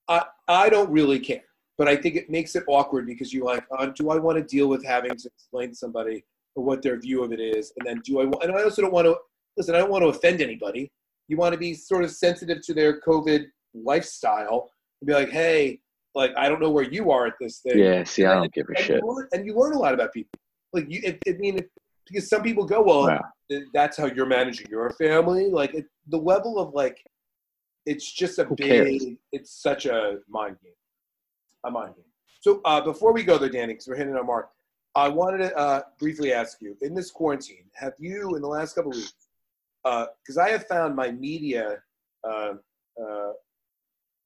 I 0.07 0.25
I 0.47 0.69
don't 0.69 0.91
really 0.91 1.19
care, 1.19 1.41
but 1.77 1.87
I 1.87 1.95
think 1.95 2.15
it 2.15 2.29
makes 2.29 2.55
it 2.55 2.63
awkward 2.67 3.05
because 3.05 3.33
you're 3.33 3.45
like, 3.45 3.65
uh, 3.77 3.87
do 3.87 4.09
I 4.09 4.17
want 4.17 4.37
to 4.37 4.43
deal 4.43 4.67
with 4.67 4.83
having 4.85 5.15
to 5.15 5.27
explain 5.27 5.69
to 5.69 5.75
somebody 5.75 6.23
what 6.53 6.81
their 6.81 6.97
view 6.99 7.23
of 7.23 7.31
it 7.33 7.39
is, 7.39 7.73
and 7.77 7.87
then 7.87 8.01
do 8.05 8.21
I? 8.21 8.25
wa- 8.25 8.39
And 8.41 8.51
I 8.51 8.63
also 8.63 8.81
don't 8.81 8.93
want 8.93 9.05
to 9.05 9.15
listen. 9.57 9.75
I 9.75 9.79
don't 9.79 9.91
want 9.91 10.03
to 10.03 10.07
offend 10.09 10.41
anybody. 10.41 10.91
You 11.27 11.37
want 11.37 11.53
to 11.53 11.59
be 11.59 11.73
sort 11.73 12.03
of 12.03 12.11
sensitive 12.11 12.61
to 12.65 12.73
their 12.73 13.01
COVID 13.01 13.45
lifestyle 13.73 14.69
and 15.01 15.07
be 15.07 15.13
like, 15.13 15.29
hey, 15.29 15.79
like 16.13 16.31
I 16.37 16.47
don't 16.49 16.61
know 16.61 16.69
where 16.71 16.83
you 16.85 17.11
are 17.11 17.27
at 17.27 17.33
this 17.39 17.59
thing. 17.59 17.77
Yeah, 17.79 18.03
see, 18.03 18.25
I 18.25 18.35
don't 18.35 18.53
give 18.53 18.67
a 18.67 18.77
and 18.77 18.85
shit. 18.85 19.01
You 19.03 19.07
learn, 19.15 19.27
and 19.33 19.45
you 19.45 19.53
learn 19.57 19.73
a 19.73 19.79
lot 19.79 19.93
about 19.93 20.13
people. 20.13 20.39
Like 20.73 20.85
you, 20.89 21.01
I 21.27 21.31
mean, 21.39 21.57
if, 21.59 21.65
because 22.07 22.29
some 22.29 22.41
people 22.43 22.65
go, 22.65 22.81
well, 22.83 23.07
Wow. 23.07 23.21
that's 23.73 23.97
how 23.97 24.05
you're 24.05 24.25
managing 24.25 24.67
your 24.69 24.89
family. 24.91 25.49
Like 25.49 25.73
it, 25.73 25.85
the 26.07 26.17
level 26.17 26.59
of 26.59 26.73
like, 26.73 27.03
it's 27.85 28.09
just 28.11 28.39
a 28.39 28.45
Who 28.45 28.55
big. 28.55 28.67
cares? 28.67 29.05
It's 29.31 29.51
such 29.61 29.85
a 29.87 30.19
mind 30.29 30.57
game, 30.63 30.73
a 31.65 31.71
mind 31.71 31.95
game. 31.95 32.05
So 32.41 32.61
uh, 32.65 32.81
before 32.81 33.13
we 33.13 33.23
go 33.23 33.37
there, 33.37 33.49
Danny, 33.49 33.73
because 33.73 33.87
we're 33.87 33.95
hitting 33.95 34.15
our 34.15 34.23
mark, 34.23 34.49
I 34.95 35.09
wanted 35.09 35.39
to 35.39 35.57
uh, 35.57 35.81
briefly 35.99 36.31
ask 36.31 36.61
you: 36.61 36.77
in 36.81 36.93
this 36.93 37.11
quarantine, 37.11 37.65
have 37.73 37.93
you, 37.99 38.35
in 38.35 38.41
the 38.41 38.47
last 38.47 38.75
couple 38.75 38.91
weeks, 38.91 39.13
because 39.83 40.37
I 40.37 40.49
have 40.49 40.67
found 40.67 40.95
my 40.95 41.11
media 41.11 41.77
uh, 42.23 42.53
uh, 43.01 43.31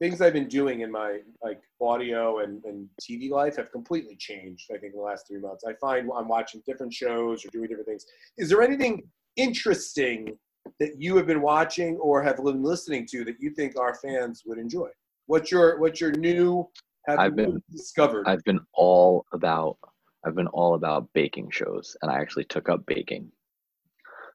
things 0.00 0.20
I've 0.22 0.32
been 0.32 0.48
doing 0.48 0.80
in 0.80 0.90
my 0.90 1.18
like 1.42 1.60
audio 1.80 2.38
and, 2.38 2.64
and 2.64 2.88
TV 3.00 3.30
life 3.30 3.56
have 3.56 3.70
completely 3.70 4.16
changed. 4.16 4.70
I 4.70 4.78
think 4.78 4.94
in 4.94 4.98
the 4.98 5.04
last 5.04 5.28
three 5.28 5.40
months, 5.40 5.64
I 5.66 5.74
find 5.74 6.10
I'm 6.16 6.28
watching 6.28 6.62
different 6.66 6.92
shows 6.92 7.44
or 7.44 7.48
doing 7.48 7.68
different 7.68 7.86
things. 7.86 8.06
Is 8.38 8.48
there 8.48 8.62
anything 8.62 9.02
interesting 9.36 10.38
that 10.78 10.98
you 10.98 11.16
have 11.16 11.26
been 11.26 11.42
watching 11.42 11.96
or 11.96 12.22
have 12.22 12.36
been 12.36 12.62
listening 12.62 13.06
to 13.10 13.24
that 13.24 13.36
you 13.40 13.50
think 13.50 13.78
our 13.78 13.94
fans 13.94 14.42
would 14.46 14.58
enjoy? 14.58 14.88
What's 15.26 15.52
your 15.52 15.78
what's 15.78 16.00
your 16.00 16.12
new 16.12 16.68
have 17.06 17.18
I've 17.18 17.36
been- 17.36 17.62
discovered? 17.70 18.26
I've 18.26 18.44
been 18.44 18.60
all 18.74 19.26
about 19.32 19.78
I've 20.24 20.34
been 20.34 20.48
all 20.48 20.74
about 20.74 21.08
baking 21.14 21.50
shows 21.50 21.96
and 22.02 22.10
I 22.10 22.18
actually 22.20 22.44
took 22.44 22.68
up 22.68 22.84
baking. 22.86 23.32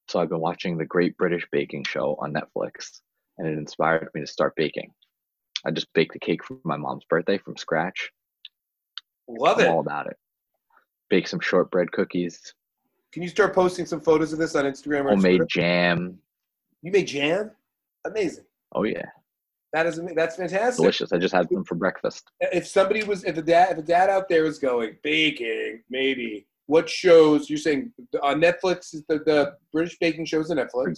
So 0.08 0.20
I've 0.20 0.30
been 0.30 0.40
watching 0.40 0.78
the 0.78 0.86
Great 0.86 1.16
British 1.18 1.48
Baking 1.52 1.84
Show 1.84 2.16
on 2.20 2.34
Netflix 2.34 3.02
and 3.38 3.48
it 3.48 3.56
inspired 3.58 4.10
me 4.16 4.22
to 4.22 4.28
start 4.28 4.56
baking. 4.56 4.92
I 5.64 5.72
just 5.72 5.92
baked 5.94 6.16
a 6.16 6.20
cake 6.20 6.44
for 6.44 6.58
my 6.64 6.76
mom's 6.78 7.06
birthday 7.10 7.38
from 7.38 7.56
scratch. 7.58 8.12
Love 9.28 9.60
I'm 9.60 9.66
it. 9.66 9.70
all 9.70 9.80
about 9.80 10.08
it. 10.08 10.18
Bake 11.10 11.28
some 11.28 11.40
shortbread 11.40 11.92
cookies. 11.92 12.54
Can 13.12 13.22
you 13.24 13.30
start 13.30 13.54
posting 13.54 13.86
some 13.86 14.02
photos 14.02 14.34
of 14.34 14.40
this 14.40 14.56
on 14.56 14.66
Instagram 14.66 15.06
or 15.06 15.10
Homemade 15.10 15.38
Twitter? 15.38 15.46
jam. 15.48 16.18
You 16.82 16.92
made 16.92 17.08
jam? 17.08 17.52
Amazing. 18.06 18.46
Oh 18.74 18.84
yeah, 18.84 19.06
That 19.76 19.88
is 19.88 20.00
that's 20.16 20.38
fantastic. 20.38 20.78
delicious. 20.78 21.12
I 21.12 21.18
just 21.18 21.34
had 21.34 21.50
them 21.50 21.66
for 21.66 21.76
breakfast. 21.76 22.32
If 22.40 22.66
somebody 22.66 23.04
was, 23.04 23.26
if 23.26 23.38
a 23.38 23.42
dad, 23.42 23.74
if 23.74 23.78
a 23.80 23.82
dad 23.82 24.10
out 24.10 24.30
there 24.30 24.44
was 24.44 24.58
going 24.58 24.96
baking, 25.04 25.84
maybe 25.90 26.48
what 26.68 26.90
shows 26.90 27.50
you're 27.50 27.60
saying 27.60 27.92
on 28.24 28.40
Netflix 28.40 28.94
is 28.94 29.04
the, 29.10 29.18
the 29.20 29.58
British 29.74 29.98
baking 30.00 30.28
shows 30.28 30.50
on 30.50 30.56
Netflix. 30.56 30.94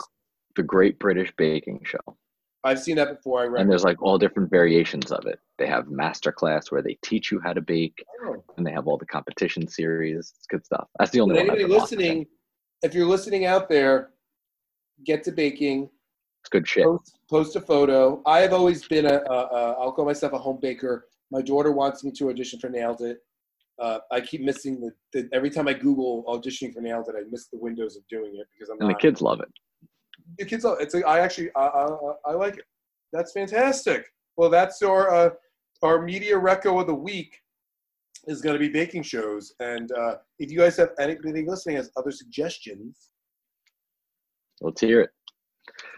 The 0.56 0.62
Great 0.62 1.00
British 1.00 1.34
Baking 1.38 1.82
Show. 1.86 2.18
I've 2.63 2.80
seen 2.80 2.98
that 2.98 3.16
before. 3.18 3.42
I 3.42 3.46
read. 3.48 3.62
and 3.62 3.72
there's 3.72 3.84
like 3.84 4.00
all 4.00 4.20
different 4.20 4.52
variations 4.52 5.12
of 5.12 5.26
it. 5.26 5.40
They 5.58 5.66
have 5.66 5.88
master 5.90 6.32
class 6.32 6.70
where 6.72 6.84
they 6.84 7.00
teach 7.04 7.32
you 7.32 7.40
how 7.44 7.54
to 7.54 7.62
bake, 7.62 7.98
Oh. 8.26 8.44
and 8.58 8.66
they 8.68 8.72
have 8.74 8.86
all 8.88 9.00
the 9.00 9.06
competition 9.08 9.68
series. 9.68 10.34
It's 10.38 10.46
good 10.48 10.63
stuff. 10.63 10.88
That's 11.00 11.10
the 11.10 11.22
only 11.22 11.34
But 11.34 11.48
one. 11.48 11.56
Anybody 11.58 11.74
listening, 11.80 12.28
if 12.84 12.94
you're 12.94 13.08
listening 13.08 13.46
out 13.46 13.70
there, 13.70 14.12
get 15.04 15.24
to 15.24 15.32
baking. 15.32 15.90
It's 16.47 16.53
good 16.53 16.65
shit. 16.65 16.86
Post, 16.86 17.19
post 17.29 17.55
a 17.57 17.62
photo. 17.62 18.21
I 18.25 18.39
have 18.39 18.53
always 18.53 18.88
been 18.88 19.05
a, 19.05 19.15
a, 19.15 19.33
a. 19.33 19.71
I'll 19.81 19.91
call 19.91 20.05
myself 20.05 20.31
a 20.31 20.38
home 20.38 20.60
baker. 20.62 21.07
My 21.29 21.41
daughter 21.41 21.73
wants 21.73 22.05
me 22.05 22.12
to 22.12 22.29
audition 22.29 22.57
for 22.57 22.69
Nailed 22.69 23.01
It. 23.01 23.17
Uh, 23.77 23.99
I 24.13 24.21
keep 24.21 24.39
missing 24.39 24.79
the, 24.79 24.91
the. 25.12 25.29
Every 25.33 25.49
time 25.49 25.67
I 25.67 25.73
Google 25.73 26.23
auditioning 26.23 26.73
for 26.73 26.79
Nailed 26.79 27.10
It, 27.10 27.15
I 27.17 27.23
miss 27.29 27.47
the 27.47 27.57
windows 27.57 27.97
of 27.97 28.07
doing 28.07 28.38
it 28.38 28.47
because 28.53 28.69
I'm 28.69 28.79
And 28.79 28.89
the 28.89 28.95
kids 28.97 29.21
love 29.21 29.41
it. 29.41 29.49
the 30.38 30.45
kids. 30.45 30.63
Love 30.63 30.77
it's. 30.79 30.93
A, 30.93 31.05
I 31.05 31.19
actually. 31.19 31.49
I, 31.57 31.65
I, 31.65 31.97
I 32.27 32.31
like 32.31 32.55
it. 32.60 32.65
That's 33.12 33.33
fantastic. 33.33 34.05
Well, 34.38 34.49
that's 34.49 34.81
our 34.81 35.13
uh, 35.13 35.29
our 35.81 36.01
media 36.01 36.36
reco 36.36 36.79
of 36.79 36.88
the 36.88 36.95
week 36.95 37.41
is 38.27 38.41
going 38.41 38.53
to 38.53 38.60
be 38.60 38.69
baking 38.69 39.03
shows. 39.03 39.51
And 39.60 39.91
uh, 39.91 40.15
if 40.39 40.49
you 40.49 40.60
guys 40.60 40.77
have 40.77 40.91
anybody 40.97 41.45
listening 41.45 41.75
has 41.75 41.91
other 41.97 42.12
suggestions, 42.12 43.10
Let's 44.62 44.79
hear 44.79 45.01
it. 45.01 45.10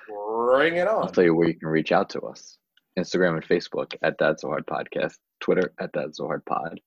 Bring 0.09 0.75
it 0.75 0.87
on. 0.87 1.03
I'll 1.03 1.09
tell 1.09 1.23
you 1.23 1.35
where 1.35 1.47
you 1.47 1.55
can 1.55 1.69
reach 1.69 1.91
out 1.91 2.09
to 2.11 2.21
us. 2.21 2.57
Instagram 2.97 3.35
and 3.35 3.47
Facebook 3.47 3.93
at 4.03 4.15
That's 4.19 4.41
So 4.41 4.49
Hard 4.49 4.65
Podcast. 4.65 5.13
Twitter 5.39 5.73
at 5.79 5.91
That's 5.93 6.17
So 6.17 6.25
Hard 6.25 6.45
Pod. 6.45 6.79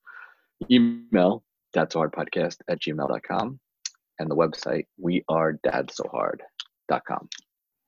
Email 0.70 1.42
That's 1.72 1.94
So 1.94 2.00
Hard 2.00 2.12
Podcast 2.12 2.56
at 2.68 2.80
gmail.com. 2.80 3.60
And 4.18 4.30
the 4.30 4.36
website 4.36 4.86
we 4.98 5.24
are 5.28 5.58
dadsohard.com. 5.66 7.28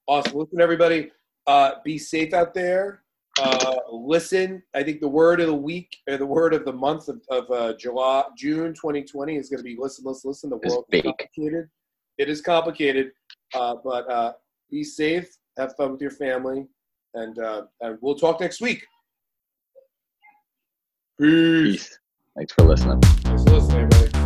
Awesome. 0.06 0.38
Listen, 0.38 0.60
everybody. 0.60 1.10
Uh, 1.46 1.72
be 1.84 1.98
safe 1.98 2.32
out 2.32 2.54
there. 2.54 3.02
Uh, 3.38 3.76
listen. 3.90 4.62
I 4.74 4.82
think 4.82 5.00
the 5.00 5.08
word 5.08 5.40
of 5.40 5.48
the 5.48 5.54
week 5.54 5.96
or 6.08 6.16
the 6.16 6.26
word 6.26 6.54
of 6.54 6.64
the 6.64 6.72
month 6.72 7.08
of, 7.08 7.20
of 7.30 7.50
uh, 7.50 7.74
July, 7.76 8.24
June 8.36 8.74
2020 8.74 9.36
is 9.36 9.48
going 9.48 9.58
to 9.58 9.64
be 9.64 9.76
listen, 9.78 10.04
listen, 10.06 10.30
listen. 10.30 10.50
The 10.50 10.56
world 10.56 10.86
is 10.90 11.02
complicated. 11.02 11.68
It 12.16 12.28
is 12.28 12.40
complicated, 12.40 13.10
uh, 13.54 13.76
but 13.82 14.08
uh, 14.10 14.32
be 14.74 14.82
safe. 14.84 15.28
Have 15.56 15.76
fun 15.76 15.92
with 15.92 16.02
your 16.02 16.10
family, 16.10 16.66
and 17.14 17.38
uh, 17.38 17.62
and 17.80 17.96
we'll 18.00 18.16
talk 18.16 18.40
next 18.40 18.60
week. 18.60 18.84
Peace. 21.20 21.62
Peace. 21.62 21.98
Thanks 22.36 22.52
for 22.52 22.64
listening. 22.64 23.00
Thanks 23.00 23.44
for 23.44 23.50
listening, 23.50 23.88
everybody. 23.92 24.23